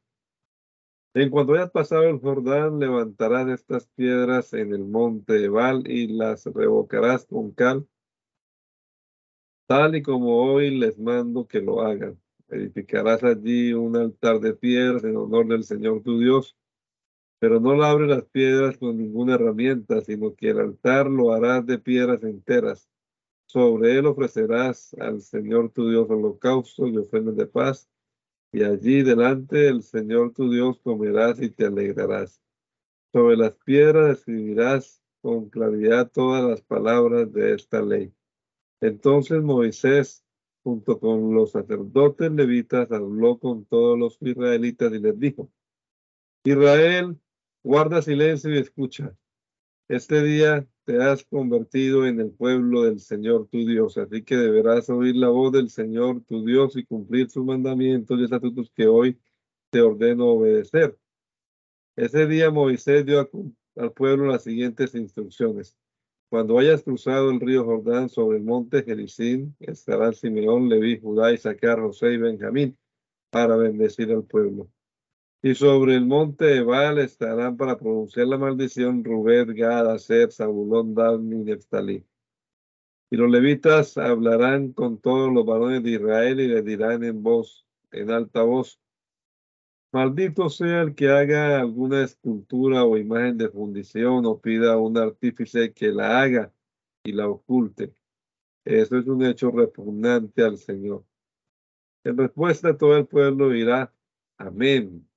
[1.16, 6.46] En cuanto hayas pasado el Jordán, levantarás estas piedras en el monte Ebal y las
[6.46, 7.88] revocarás con cal,
[9.68, 12.23] tal y como hoy les mando que lo hagan.
[12.50, 16.56] Edificarás allí un altar de piedras en honor del Señor tu Dios,
[17.40, 21.80] pero no labres las piedras con ninguna herramienta, sino que el altar lo harás de
[21.80, 22.90] piedras enteras.
[23.46, 27.90] Sobre él ofrecerás al Señor tu Dios holocausto y ofrendas de paz,
[28.52, 32.42] y allí delante del Señor tu Dios comerás y te alegrarás.
[33.12, 38.14] Sobre las piedras escribirás con claridad todas las palabras de esta ley.
[38.82, 40.24] Entonces Moisés
[40.64, 45.52] junto con los sacerdotes levitas, habló con todos los israelitas y les dijo,
[46.46, 47.18] Israel,
[47.64, 49.16] guarda silencio y escucha.
[49.88, 54.90] Este día te has convertido en el pueblo del Señor tu Dios, así que deberás
[54.90, 59.20] oír la voz del Señor tu Dios y cumplir sus mandamientos y estatutos que hoy
[59.70, 60.98] te ordeno obedecer.
[61.96, 63.30] Ese día Moisés dio
[63.76, 65.78] al pueblo las siguientes instrucciones.
[66.34, 71.80] Cuando hayas cruzado el río Jordán sobre el monte Gerizim, estarán Simeón, Leví, Judá, Isaacar,
[71.80, 72.76] José y Benjamín
[73.30, 74.68] para bendecir al pueblo.
[75.44, 81.32] Y sobre el monte Ebal estarán para pronunciar la maldición Rubén, Gad, Aser, Zabulón, Dan
[81.32, 82.04] y Neftalí.
[83.12, 87.68] Y los levitas hablarán con todos los varones de Israel y les dirán en voz,
[87.92, 88.82] en alta voz,
[89.94, 94.98] Maldito sea el que haga alguna escultura o imagen de fundición o pida a un
[94.98, 96.52] artífice que la haga
[97.04, 97.94] y la oculte.
[98.66, 101.06] Eso es un hecho repugnante al Señor.
[102.04, 103.94] En respuesta, todo el pueblo dirá,
[104.38, 105.08] Amén.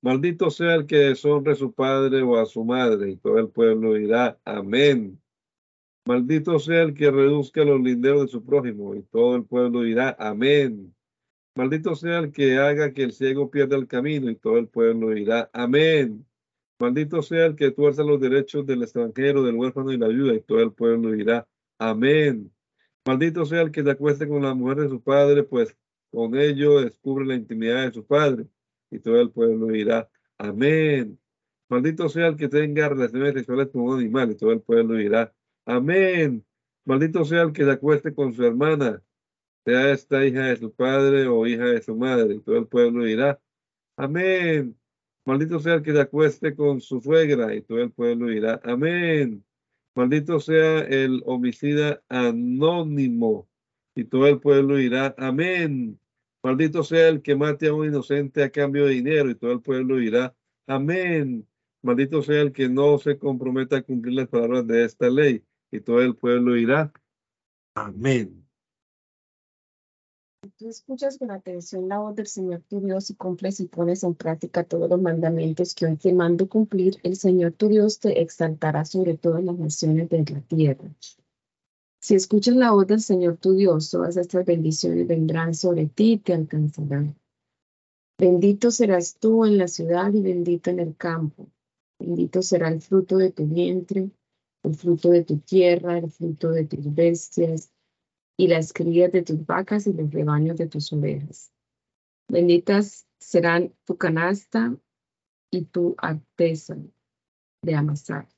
[0.00, 3.48] Maldito sea el que deshonre a su padre o a su madre, y todo el
[3.48, 5.20] pueblo dirá, amén.
[6.06, 10.16] Maldito sea el que reduzca los linderos de su prójimo, y todo el pueblo dirá,
[10.18, 10.94] amén.
[11.58, 15.10] Maldito sea el que haga que el ciego pierda el camino, y todo el pueblo
[15.10, 16.24] dirá, amén.
[16.78, 20.40] Maldito sea el que tuerza los derechos del extranjero, del huérfano y la ayuda, y
[20.40, 22.52] todo el pueblo dirá, amén.
[23.04, 25.76] Maldito sea el que se acueste con la mujer de su padre, pues
[26.12, 28.46] con ello descubre la intimidad de su padre.
[28.92, 31.18] Y todo el pueblo dirá, amén.
[31.68, 34.30] Maldito sea el que tenga relaciones sexuales con un animal.
[34.30, 35.34] Y todo el pueblo dirá,
[35.66, 36.46] amén.
[36.84, 39.02] Maldito sea el que se acueste con su hermana,
[39.68, 42.36] sea esta hija de su padre o hija de su madre.
[42.36, 43.38] Y todo el pueblo dirá,
[43.96, 44.78] amén.
[45.26, 47.54] Maldito sea el que se acueste con su suegra.
[47.54, 49.44] Y todo el pueblo dirá, amén.
[49.94, 53.46] Maldito sea el homicida anónimo.
[53.94, 56.00] Y todo el pueblo dirá, amén.
[56.42, 59.60] Maldito sea el que mate a un inocente a cambio de dinero y todo el
[59.60, 60.34] pueblo dirá,
[60.66, 61.46] amén.
[61.82, 65.80] Maldito sea el que no se comprometa a cumplir las palabras de esta ley y
[65.80, 66.90] todo el pueblo dirá,
[67.74, 68.47] amén.
[70.56, 74.14] Tú escuchas con atención la voz del Señor tu Dios y cumples y pones en
[74.14, 78.84] práctica todos los mandamientos que hoy te mando cumplir, el Señor tu Dios te exaltará
[78.84, 80.88] sobre todas las naciones de la tierra.
[82.00, 86.18] Si escuchas la voz del Señor tu Dios, todas estas bendiciones vendrán sobre ti y
[86.18, 87.16] te alcanzarán.
[88.18, 91.46] Bendito serás tú en la ciudad y bendito en el campo.
[91.98, 94.10] Bendito será el fruto de tu vientre,
[94.62, 97.70] el fruto de tu tierra, el fruto de tus bestias
[98.38, 101.50] y las crías de tus vacas y los rebaños de tus ovejas.
[102.28, 104.76] Benditas serán tu canasta
[105.50, 106.76] y tu artesa
[107.62, 108.28] de amasar.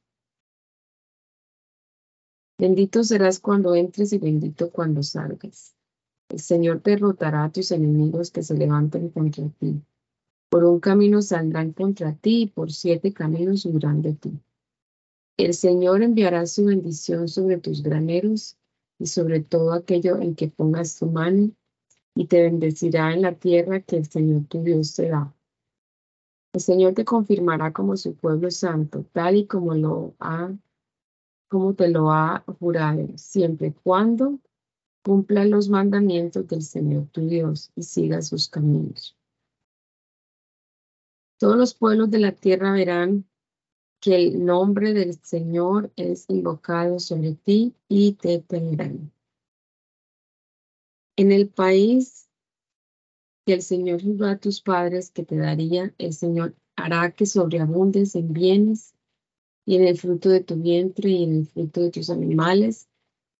[2.58, 5.74] Bendito serás cuando entres y bendito cuando salgas.
[6.30, 9.82] El Señor derrotará a tus enemigos que se levanten contra ti.
[10.48, 14.40] Por un camino saldrán contra ti y por siete caminos huirán de ti.
[15.36, 18.56] El Señor enviará su bendición sobre tus graneros
[19.00, 21.50] y sobre todo aquello en que pongas tu mano
[22.14, 25.34] y te bendecirá en la tierra que el Señor tu Dios te da.
[26.52, 30.52] El Señor te confirmará como su pueblo santo, tal y como lo ha
[31.48, 34.38] como te lo ha jurado, siempre cuando
[35.02, 39.16] cumpla los mandamientos del Señor tu Dios y siga sus caminos.
[41.38, 43.24] Todos los pueblos de la tierra verán
[44.00, 49.12] que el nombre del Señor es invocado sobre ti y te tendrán.
[51.16, 52.28] En el país
[53.44, 58.14] que el Señor juró a tus padres que te daría, el Señor hará que sobreabundes
[58.14, 58.94] en bienes
[59.66, 62.88] y en el fruto de tu vientre, y en el fruto de tus animales,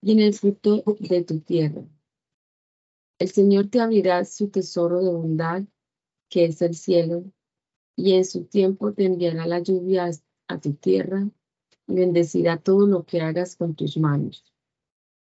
[0.03, 1.83] y en el fruto de tu tierra.
[3.19, 5.65] El Señor te abrirá su tesoro de bondad,
[6.29, 7.25] que es el cielo,
[7.97, 10.11] y en su tiempo te enviará la lluvia
[10.51, 11.29] a tu tierra,
[11.87, 14.45] bendecirá todo lo que hagas con tus manos.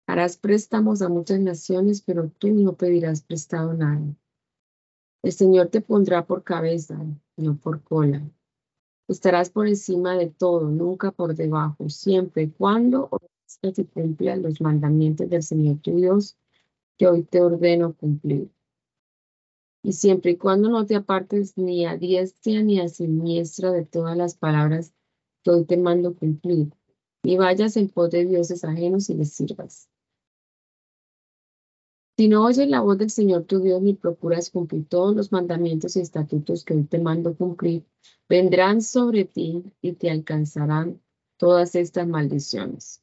[0.07, 4.15] Harás préstamos a muchas naciones, pero tú no pedirás prestado nada.
[5.21, 6.97] El Señor te pondrá por cabeza,
[7.37, 8.23] no por cola
[9.09, 14.61] Estarás por encima de todo, nunca por debajo, siempre y cuando obedezcas y cumplas los
[14.61, 16.37] mandamientos del Señor tu Dios
[16.95, 18.51] que hoy te ordeno cumplir.
[19.81, 24.15] Y siempre y cuando no te apartes ni a diestra ni a siniestra de todas
[24.15, 24.93] las palabras
[25.45, 26.71] hoy te mando cumplir,
[27.23, 29.89] ni vayas en pos de dioses ajenos y les sirvas.
[32.17, 35.95] Si no oyes la voz del Señor tu Dios ni procuras cumplir todos los mandamientos
[35.95, 37.85] y estatutos que hoy te mando cumplir,
[38.27, 41.01] vendrán sobre ti y te alcanzarán
[41.37, 43.01] todas estas maldiciones.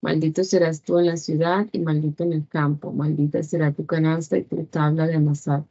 [0.00, 2.92] Maldito serás tú en la ciudad y maldito en el campo.
[2.92, 5.64] Maldita será tu canasta y tu tabla de amasar.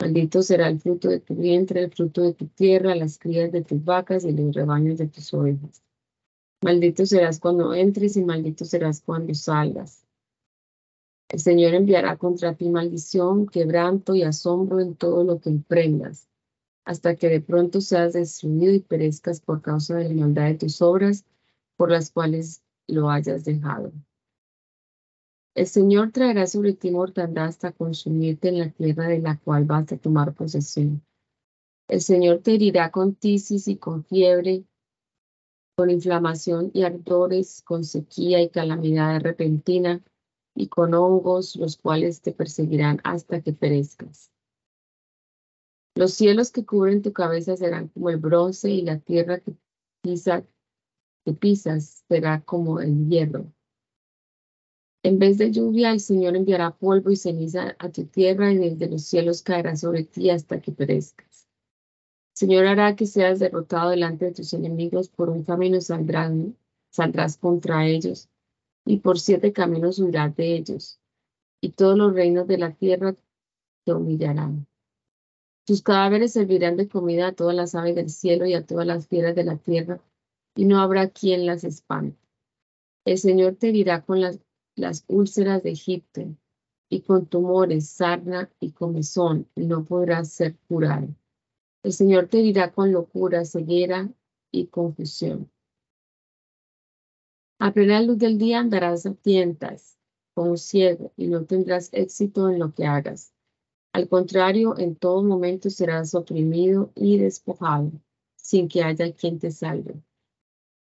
[0.00, 3.62] Maldito será el fruto de tu vientre, el fruto de tu tierra, las crías de
[3.62, 5.82] tus vacas y los rebaños de tus ovejas.
[6.62, 10.06] Maldito serás cuando entres y maldito serás cuando salgas.
[11.28, 16.28] El Señor enviará contra ti maldición, quebranto y asombro en todo lo que emprendas,
[16.84, 20.80] hasta que de pronto seas destruido y perezcas por causa de la maldad de tus
[20.82, 21.24] obras,
[21.76, 23.92] por las cuales lo hayas dejado.
[25.56, 29.90] El Señor traerá sobre ti mortandad hasta consumirte en la tierra de la cual vas
[29.90, 31.02] a tomar posesión.
[31.88, 34.66] El Señor te herirá con tisis y con fiebre,
[35.74, 40.04] con inflamación y ardores, con sequía y calamidad repentina,
[40.54, 44.30] y con hongos, los cuales te perseguirán hasta que perezcas.
[45.94, 49.54] Los cielos que cubren tu cabeza serán como el bronce y la tierra que,
[50.02, 53.55] que pisas será como el hierro.
[55.06, 58.90] En vez de lluvia, el Señor enviará polvo y ceniza a tu tierra y desde
[58.90, 61.46] los cielos caerá sobre ti hasta que perezcas.
[62.32, 66.56] Señor hará que seas derrotado delante de tus enemigos, por un camino saldrán,
[66.90, 68.28] saldrás contra ellos,
[68.84, 70.98] y por siete caminos huirás de ellos,
[71.60, 73.14] y todos los reinos de la tierra
[73.84, 74.66] te humillarán.
[75.66, 79.06] Tus cadáveres servirán de comida a todas las aves del cielo y a todas las
[79.06, 80.00] fieras de la tierra,
[80.56, 82.18] y no habrá quien las espante.
[83.04, 84.40] El Señor te herirá con las,
[84.76, 86.22] las úlceras de Egipto,
[86.88, 91.08] y con tumores, sarna y comezón, no podrás ser curado.
[91.82, 94.08] El Señor te herirá con locura, ceguera
[94.52, 95.50] y confusión.
[97.58, 99.96] A plena luz del día andarás a tientas,
[100.34, 103.32] como ciego, y no tendrás éxito en lo que hagas.
[103.92, 107.92] Al contrario, en todo momento serás oprimido y despojado,
[108.36, 110.02] sin que haya quien te salve.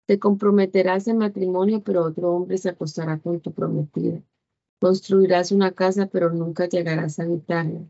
[0.05, 4.21] Te comprometerás en matrimonio, pero otro hombre se acostará con tu prometida.
[4.79, 7.81] Construirás una casa, pero nunca llegarás a habitarla.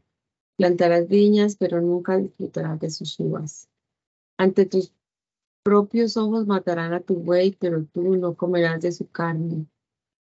[0.58, 3.68] Plantarás viñas, pero nunca disfrutarás de sus uvas.
[4.38, 4.94] Ante tus
[5.64, 9.68] propios ojos matarán a tu buey, pero tú no comerás de su carne.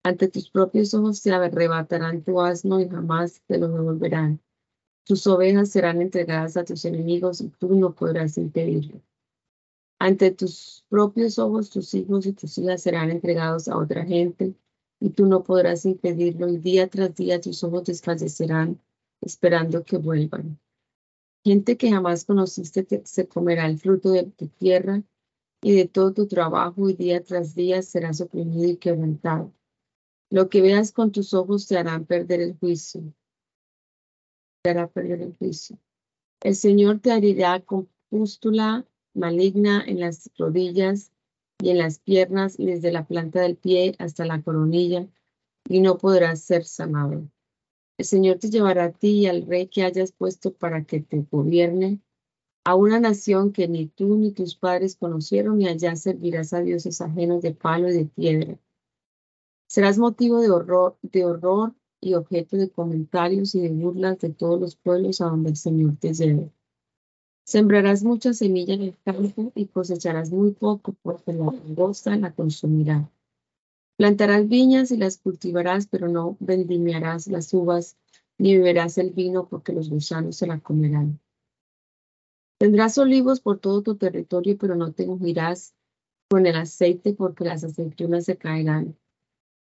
[0.03, 4.41] Ante tus propios ojos se arrebatarán tu asno y jamás te lo devolverán.
[5.05, 9.01] Tus ovejas serán entregadas a tus enemigos y tú no podrás impedirlo.
[9.99, 14.55] Ante tus propios ojos tus hijos y tus hijas serán entregados a otra gente
[15.01, 18.81] y tú no podrás impedirlo y día tras día tus ojos desfallecerán
[19.19, 20.57] esperando que vuelvan.
[21.43, 25.03] Gente que jamás conociste se comerá el fruto de tu tierra
[25.61, 29.53] y de todo tu trabajo y día tras día serás oprimido y quebrantado.
[30.29, 33.01] Lo que veas con tus ojos te harán perder el juicio.
[34.61, 35.77] Te hará perder el juicio.
[36.41, 38.85] El Señor te herirá con pústula
[39.19, 41.11] maligna en las rodillas
[41.61, 45.07] y en las piernas y desde la planta del pie hasta la coronilla,
[45.67, 47.29] y no podrás ser sanado.
[47.97, 51.25] El Señor te llevará a ti y al rey que hayas puesto para que te
[51.29, 51.99] gobierne,
[52.63, 57.01] a una nación que ni tú ni tus padres conocieron, y allá servirás a dioses
[57.01, 58.57] ajenos de palo y de piedra.
[59.67, 64.59] Serás motivo de horror, de horror y objeto de comentarios y de burlas de todos
[64.59, 66.51] los pueblos a donde el Señor te lleve.
[67.49, 73.09] Sembrarás mucha semilla en el campo y cosecharás muy poco, porque la langosta la consumirá.
[73.97, 77.97] Plantarás viñas y las cultivarás, pero no vendimiarás las uvas,
[78.37, 81.19] ni beberás el vino, porque los gusanos se la comerán.
[82.59, 85.73] Tendrás olivos por todo tu territorio, pero no te ungirás
[86.29, 88.95] con el aceite, porque las aceitunas se caerán.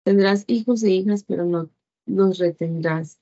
[0.02, 1.70] Tendrás hijos e hijas, pero no
[2.06, 3.20] los retendrás,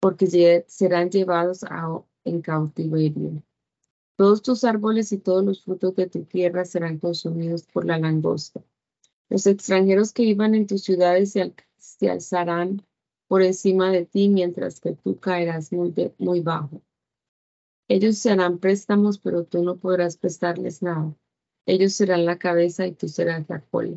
[0.00, 3.42] porque serán llevados a, en cautiverio.
[4.20, 8.62] Todos tus árboles y todos los frutos de tu tierra serán consumidos por la langosta.
[9.30, 11.32] Los extranjeros que vivan en tus ciudades
[11.78, 12.84] se, alzarán
[13.28, 16.82] por encima de ti, mientras que tú caerás muy, muy bajo.
[17.88, 21.16] Ellos se harán préstamos, pero tú no podrás prestarles nada.
[21.64, 23.96] Ellos serán la cabeza y tú serás la cola.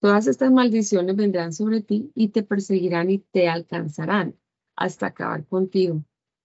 [0.00, 4.38] Todas estas maldiciones vendrán sobre ti y te perseguirán y te alcanzarán
[4.74, 6.02] hasta acabar contigo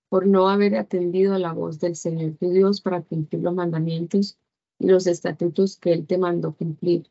[0.09, 4.37] por no haber atendido a la voz del Señor tu Dios para cumplir los mandamientos
[4.79, 7.07] y los estatutos que Él te mandó cumplir.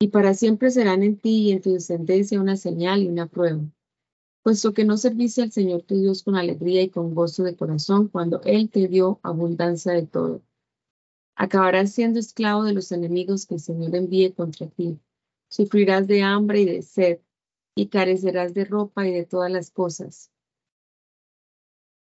[0.00, 3.60] Y para siempre serán en ti y en tu descendencia una señal y una prueba,
[4.42, 8.08] puesto que no serviste al Señor tu Dios con alegría y con gozo de corazón
[8.08, 10.40] cuando Él te dio abundancia de todo.
[11.36, 14.98] Acabarás siendo esclavo de los enemigos que el Señor envíe contra ti.
[15.48, 17.18] Sufrirás de hambre y de sed,
[17.74, 20.29] y carecerás de ropa y de todas las cosas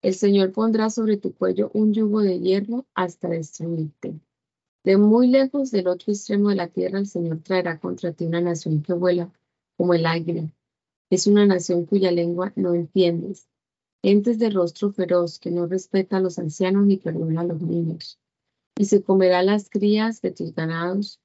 [0.03, 4.20] el Señor pondrá sobre tu cuello un yugo de hierro hasta destruirte.
[4.84, 8.40] De muy lejos del otro extremo de la tierra, el Señor traerá contra ti una
[8.40, 9.32] nación que vuela
[9.76, 10.49] como el águila.
[11.11, 13.49] Es una nación cuya lengua no entiendes.
[14.03, 18.20] Gentes de rostro feroz que no respeta a los ancianos ni perdona a los niños.
[18.76, 21.20] Y se comerá las crías de tus ganados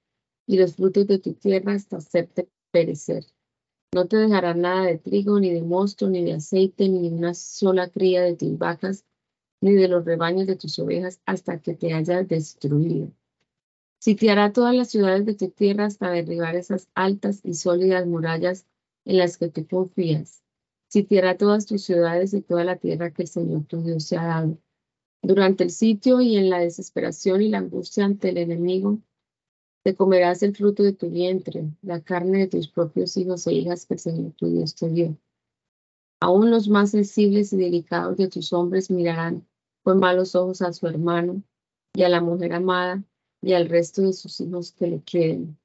[0.48, 3.26] y los frutos de tu tierra hasta hacerte perecer.
[3.94, 7.90] No te dejará nada de trigo, ni de mosto, ni de aceite, ni una sola
[7.90, 9.06] cría de tus vacas,
[9.62, 13.12] ni de los rebaños de tus ovejas, hasta que te haya destruido.
[14.00, 18.66] Sitiará todas las ciudades de tu tierra hasta derribar esas altas y sólidas murallas
[19.06, 20.42] en las que tú confías.
[20.88, 24.26] Sitiará todas tus ciudades y toda la tierra que el Señor tu Dios te ha
[24.26, 24.58] dado.
[25.22, 29.00] Durante el sitio y en la desesperación y la angustia ante el enemigo,
[29.84, 33.86] te comerás el fruto de tu vientre, la carne de tus propios hijos e hijas
[33.86, 35.18] que el Señor tu Dios te dio.
[36.22, 39.46] Aún los más sensibles y delicados de tus hombres mirarán
[39.84, 41.44] con malos ojos a su hermano
[41.94, 43.04] y a la mujer amada
[43.42, 45.58] y al resto de sus hijos que le quieren,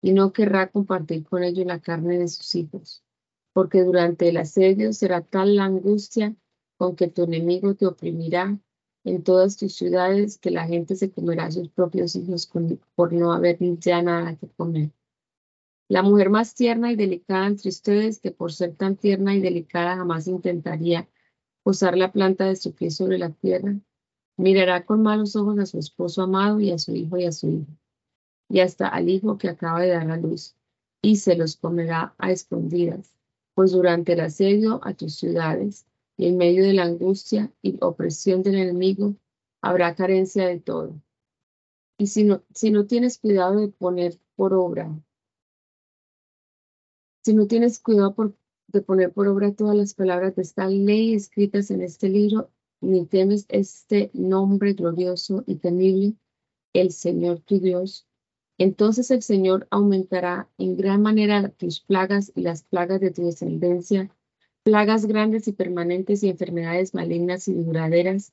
[0.00, 3.04] y no querrá compartir con ellos la carne de sus hijos,
[3.52, 6.34] porque durante el asedio será tal la angustia
[6.78, 8.58] con que tu enemigo te oprimirá
[9.04, 12.50] en todas tus ciudades, que la gente se comerá a sus propios hijos
[12.94, 14.90] por no haber ya nada que comer.
[15.88, 19.96] La mujer más tierna y delicada entre ustedes, que por ser tan tierna y delicada
[19.96, 21.08] jamás intentaría
[21.62, 23.74] posar la planta de su pie sobre la tierra,
[24.36, 27.48] mirará con malos ojos a su esposo amado y a su hijo y a su
[27.48, 27.72] hija,
[28.48, 30.54] y hasta al hijo que acaba de dar a luz,
[31.02, 33.14] y se los comerá a escondidas,
[33.54, 35.86] pues durante el asedio a tus ciudades
[36.20, 39.16] y en medio de la angustia y opresión del enemigo
[39.62, 41.00] habrá carencia de todo.
[41.98, 44.90] Y si no, si no tienes cuidado de poner por obra
[47.22, 48.34] si no tienes cuidado
[48.68, 52.50] de poner por obra todas las palabras de esta ley escritas en este libro,
[52.80, 56.14] ni temes este nombre glorioso y temible,
[56.72, 58.06] el Señor tu Dios,
[58.58, 64.10] entonces el Señor aumentará en gran manera tus plagas y las plagas de tu descendencia,
[64.62, 68.32] plagas grandes y permanentes y enfermedades malignas y duraderas,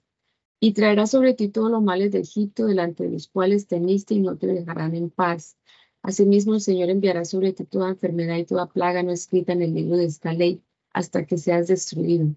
[0.60, 4.20] y traerá sobre ti todos los males de Egipto, delante de los cuales temiste y
[4.20, 5.58] no te dejarán en paz
[6.08, 9.74] Asimismo, el Señor enviará sobre ti toda enfermedad y toda plaga no escrita en el
[9.74, 10.64] libro de esta ley
[10.94, 12.34] hasta que seas destruido.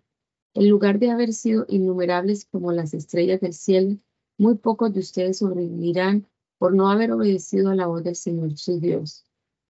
[0.55, 3.97] En lugar de haber sido innumerables como las estrellas del cielo,
[4.39, 6.27] muy pocos de ustedes sobrevivirán
[6.59, 9.25] por no haber obedecido a la voz del Señor su Dios.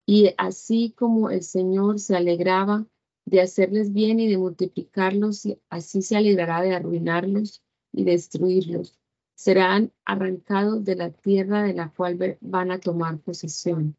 [0.06, 2.88] Y así como el Señor se alegraba
[3.26, 9.02] de hacerles bien y de multiplicarlos, así se alegrará de arruinarlos y destruirlos
[9.42, 13.98] serán arrancados de la tierra de la cual van a tomar posesión.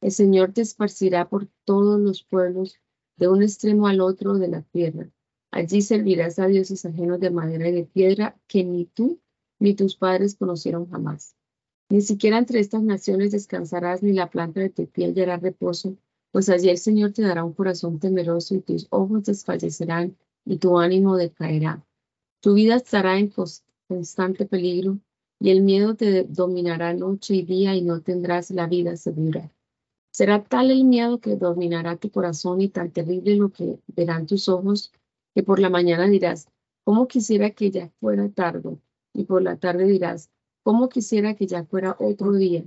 [0.00, 2.78] El Señor te esparcirá por todos los pueblos,
[3.16, 5.10] de un extremo al otro de la tierra.
[5.50, 9.18] Allí servirás a dioses ajenos de madera y de piedra que ni tú
[9.58, 11.34] ni tus padres conocieron jamás.
[11.88, 15.96] Ni siquiera entre estas naciones descansarás, ni la planta de tu pie hallará reposo,
[16.32, 20.78] pues allí el Señor te dará un corazón temeroso y tus ojos desfallecerán y tu
[20.78, 21.84] ánimo decaerá.
[22.40, 23.32] Tu vida estará en,
[23.88, 24.98] constante peligro,
[25.38, 29.50] y el miedo te dominará noche y día y no tendrás la vida segura.
[30.10, 34.48] Será tal el miedo que dominará tu corazón y tan terrible lo que verán tus
[34.48, 34.92] ojos,
[35.34, 36.48] que por la mañana dirás,
[36.84, 38.78] ¿cómo quisiera que ya fuera tarde?
[39.12, 40.30] Y por la tarde dirás,
[40.62, 42.64] ¿cómo quisiera que ya fuera otro día?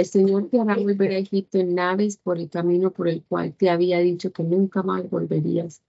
[0.00, 3.52] El Señor te hará volver a Egipto en naves por el camino por el cual
[3.52, 5.82] te había dicho que nunca más volverías.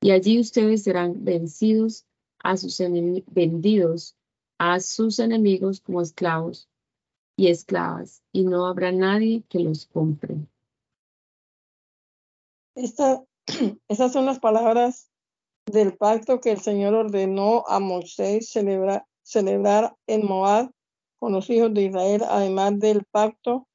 [0.00, 2.06] Y allí ustedes serán vencidos
[2.44, 2.80] a sus
[3.26, 4.14] vendidos
[4.58, 6.68] a sus enemigos como esclavos
[7.36, 10.36] y esclavas, y no habrá nadie que los compre.
[12.76, 13.24] Esta,
[13.88, 15.10] estas son las palabras
[15.66, 20.70] del pacto que el Señor ordenó a Moisés celebrar en Moab
[21.18, 23.66] con los hijos de Israel, además del pacto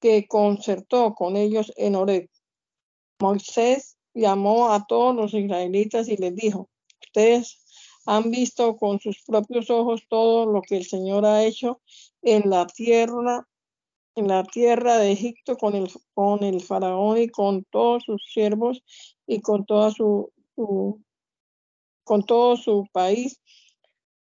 [0.00, 2.28] que concertó con ellos en Oreb.
[3.20, 6.70] Moisés llamó a todos los israelitas y les dijo,
[7.02, 7.60] ustedes
[8.06, 11.80] han visto con sus propios ojos todo lo que el Señor ha hecho
[12.22, 13.46] en la tierra,
[14.14, 18.82] en la tierra de Egipto con el, con el faraón y con todos sus siervos
[19.26, 20.32] y con toda su,
[22.04, 23.40] con todo su país.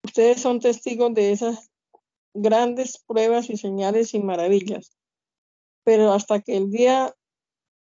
[0.02, 1.70] Ustedes son testigos de esas
[2.42, 4.96] grandes pruebas y señales y maravillas.
[5.84, 7.14] Pero hasta que el día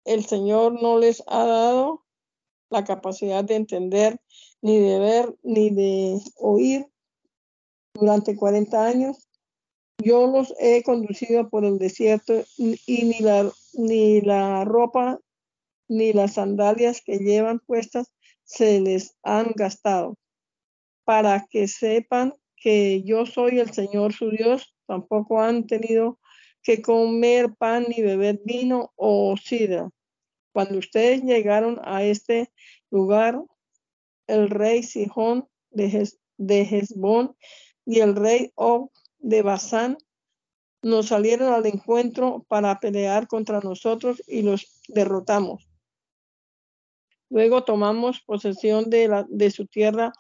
[0.06, 2.06] el Señor no les ha dado
[2.70, 4.20] la capacidad de entender
[4.62, 6.88] ni de ver, ni de oír
[7.94, 9.28] durante 40 años.
[10.00, 15.20] Yo los he conducido por el desierto y ni la, ni la ropa
[15.88, 20.18] ni las sandalias que llevan puestas se les han gastado.
[21.04, 26.20] Para que sepan que yo soy el Señor su Dios, tampoco han tenido
[26.62, 29.90] que comer pan ni beber vino o sidra.
[30.54, 32.52] Cuando ustedes llegaron a este
[32.92, 33.42] lugar,
[34.28, 36.08] el rey Sihón de,
[36.38, 37.36] Hezbón
[37.86, 39.98] y el rey Og de Basán
[40.84, 45.68] nos salieron al encuentro para pelear contra nosotros y los derrotamos.
[47.30, 50.12] Luego tomamos posesión de, la, de su tierra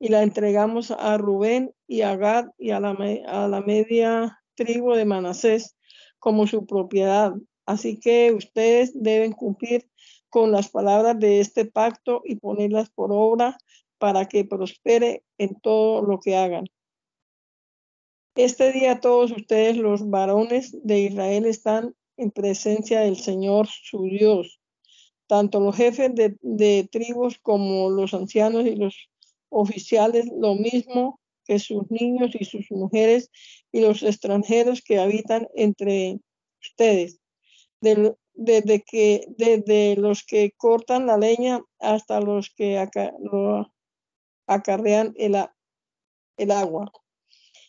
[0.00, 2.96] y la entregamos a Rubén y a Gad y a la,
[3.26, 5.76] a la media tribu de Manasés
[6.18, 7.34] como su propiedad.
[7.66, 9.88] Así que ustedes deben cumplir
[10.30, 13.58] con las palabras de este pacto y ponerlas por obra
[13.98, 16.64] para que prospere en todo lo que hagan.
[18.36, 24.60] Este día todos ustedes, los varones de Israel, están en presencia del Señor su Dios,
[25.26, 29.09] tanto los jefes de, de tribus como los ancianos y los
[29.50, 33.30] oficiales, lo mismo que sus niños y sus mujeres
[33.72, 36.20] y los extranjeros que habitan entre
[36.62, 37.20] ustedes.
[37.80, 42.78] Desde que desde los que cortan la leña hasta los que
[44.46, 45.36] acarrean el,
[46.36, 46.92] el agua.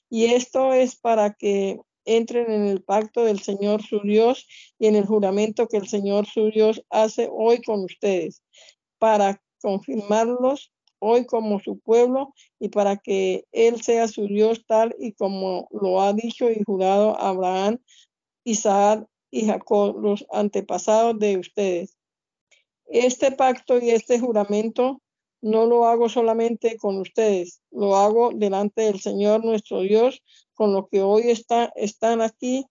[0.10, 4.48] Y esto es para que entren en el pacto del Señor su Dios
[4.80, 8.44] y en el juramento que el Señor su Dios hace hoy con ustedes,
[8.98, 10.71] para confirmarlos
[11.02, 16.02] hoy como su pueblo y para que Él sea su Dios tal y como lo
[16.02, 17.80] ha dicho y jurado Abraham,
[18.46, 21.98] Isaac y Jacob, los antepasados de ustedes.
[22.86, 25.02] Este pacto y este juramento
[25.42, 30.22] no lo hago solamente con ustedes, lo hago delante del Señor nuestro Dios,
[30.54, 32.66] con lo que hoy está, están aquí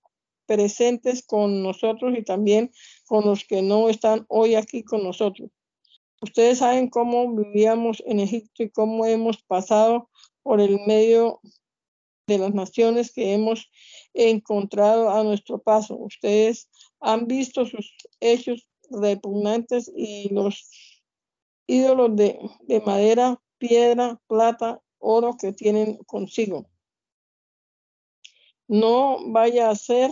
[0.46, 2.70] presentes con nosotros y también
[3.06, 5.50] con los que no están hoy aquí con nosotros.
[6.22, 10.10] Ustedes saben cómo vivíamos en Egipto y cómo hemos pasado
[10.42, 11.40] por el medio
[12.26, 13.70] de las naciones que hemos
[14.12, 15.96] encontrado a nuestro paso.
[15.96, 16.68] Ustedes
[17.00, 21.02] han visto sus hechos repugnantes y los
[21.66, 26.68] ídolos de, de madera, piedra, plata, oro que tienen consigo.
[28.68, 30.10] No vaya a ser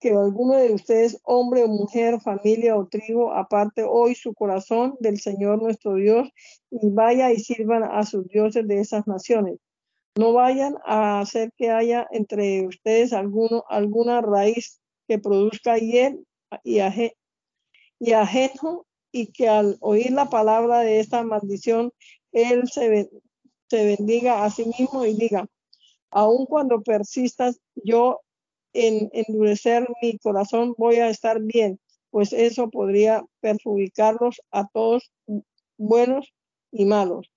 [0.00, 5.18] que alguno de ustedes, hombre o mujer, familia o tribu, aparte hoy su corazón del
[5.20, 6.28] Señor nuestro Dios
[6.70, 9.58] y vaya y sirvan a sus dioses de esas naciones.
[10.16, 16.24] No vayan a hacer que haya entre ustedes alguno, alguna raíz que produzca hiel
[16.64, 17.16] y, aje,
[17.98, 21.92] y ajeno y que al oír la palabra de esta maldición,
[22.32, 23.10] él se,
[23.68, 25.46] se bendiga a sí mismo y diga,
[26.10, 28.20] aun cuando persistas, yo
[28.86, 35.10] en endurecer mi corazón voy a estar bien, pues eso podría perjudicarlos a todos
[35.76, 36.32] buenos
[36.70, 37.30] y malos.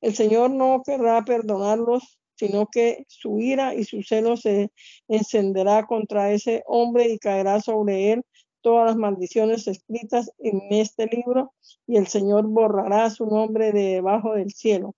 [0.00, 4.72] El Señor no querrá perdonarlos, sino que su ira y su celo se
[5.06, 8.24] encenderá contra ese hombre y caerá sobre él
[8.62, 11.52] todas las maldiciones escritas en este libro,
[11.86, 14.94] y el Señor borrará su nombre de debajo del cielo.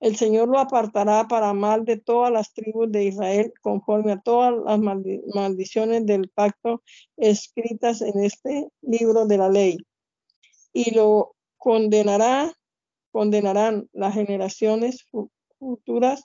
[0.00, 4.54] El Señor lo apartará para mal de todas las tribus de Israel, conforme a todas
[4.64, 6.82] las maldiciones del pacto
[7.16, 9.78] escritas en este libro de la ley.
[10.72, 12.52] Y lo condenará,
[13.10, 15.06] condenarán las generaciones
[15.58, 16.24] futuras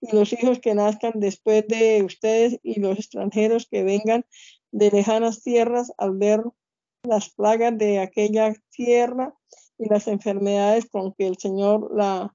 [0.00, 4.24] y los hijos que nazcan después de ustedes y los extranjeros que vengan
[4.72, 6.42] de lejanas tierras al ver
[7.02, 9.34] las plagas de aquella tierra
[9.78, 12.34] y las enfermedades con que el Señor la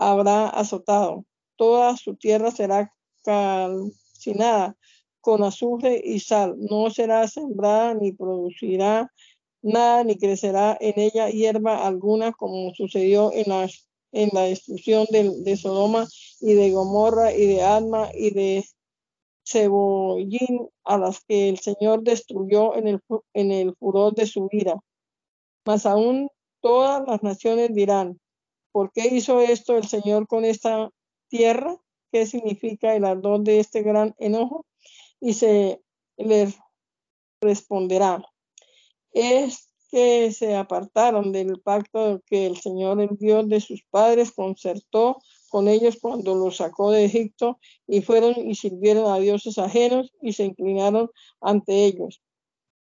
[0.00, 1.24] habrá azotado.
[1.56, 2.92] Toda su tierra será
[3.22, 4.76] calcinada
[5.20, 6.56] con azufre y sal.
[6.58, 9.12] No será sembrada ni producirá
[9.62, 13.68] nada ni crecerá en ella hierba alguna como sucedió en la,
[14.12, 16.08] en la destrucción de, Sodoma
[16.40, 18.64] y de Gomorra y de Adma y de
[19.46, 23.00] Cebollín a las que el Señor destruyó en el,
[23.34, 24.76] en el furor de su ira.
[25.66, 26.30] Mas aún
[26.60, 28.18] todas las naciones dirán,
[28.72, 30.90] ¿Por qué hizo esto el Señor con esta
[31.28, 31.76] tierra?
[32.12, 34.66] ¿Qué significa el ardor de este gran enojo?
[35.20, 35.82] Y se
[36.16, 36.56] les
[37.40, 38.22] responderá,
[39.12, 45.18] es que se apartaron del pacto que el Señor, el Dios de sus padres, concertó
[45.48, 47.58] con ellos cuando los sacó de Egipto
[47.88, 51.10] y fueron y sirvieron a dioses ajenos y se inclinaron
[51.40, 52.22] ante ellos.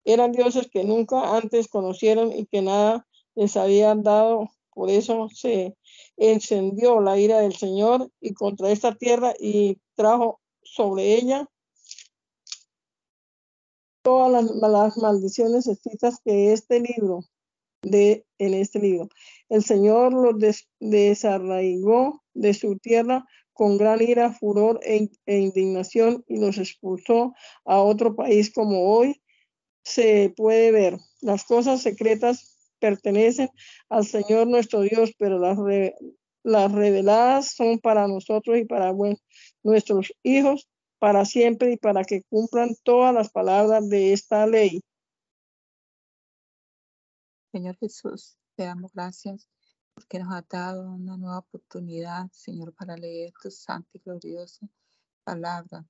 [0.05, 5.75] Eran dioses que nunca antes conocieron y que nada les habían dado por eso se
[6.17, 11.49] encendió la ira del Señor y contra esta tierra y trajo sobre ella
[14.01, 17.21] todas las, maldiciones escritas que este libro
[17.81, 19.07] de en este libro.
[19.47, 20.35] El Señor los
[20.79, 27.81] desarraigó de su tierra con gran ira, furor e, e, indignación y los expulsó a
[27.81, 29.21] otro país como hoy
[29.85, 30.97] se puede ver.
[31.21, 32.54] Las cosas secretas
[32.85, 33.49] pertenecen
[33.89, 38.93] al Señor nuestro Dios, pero las, reveladas son para nosotros y para
[39.63, 40.69] nuestros hijos
[40.99, 44.81] para siempre y para que cumplan todas las palabras de esta ley.
[47.51, 49.49] Señor Jesús, te damos gracias
[49.93, 54.67] porque nos ha dado una nueva oportunidad, Señor, para leer tu santa y gloriosa
[55.23, 55.85] palabra.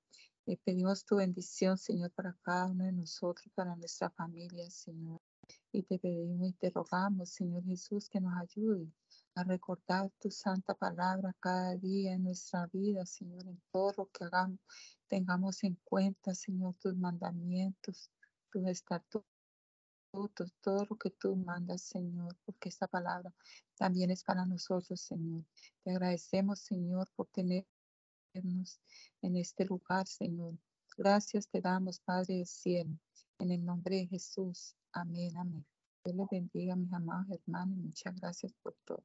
[0.45, 5.19] Le pedimos tu bendición, Señor, para cada uno de nosotros, para nuestra familia, Señor.
[5.75, 8.89] Y te pedimos y te rogamos, Señor Jesús, que nos ayude
[9.35, 14.23] a recordar tu santa palabra cada día en nuestra vida, Señor, en todo lo que
[14.23, 14.61] hagamos.
[15.09, 18.09] Tengamos en cuenta, Señor, tus mandamientos,
[18.53, 19.25] tus estatutos,
[20.61, 23.33] todo lo que tú mandas, Señor, porque esta palabra
[23.75, 25.43] también es para nosotros, Señor.
[25.83, 28.79] Te agradecemos, Señor, por tenernos
[29.21, 30.57] en este lugar, Señor.
[30.97, 32.97] Gracias te damos, Padre del cielo,
[33.39, 34.73] en el nombre de Jesús.
[34.95, 35.65] Amén, amén.
[36.05, 39.03] Dios les bendiga, mis amados hermanos, muchas gracias por todo.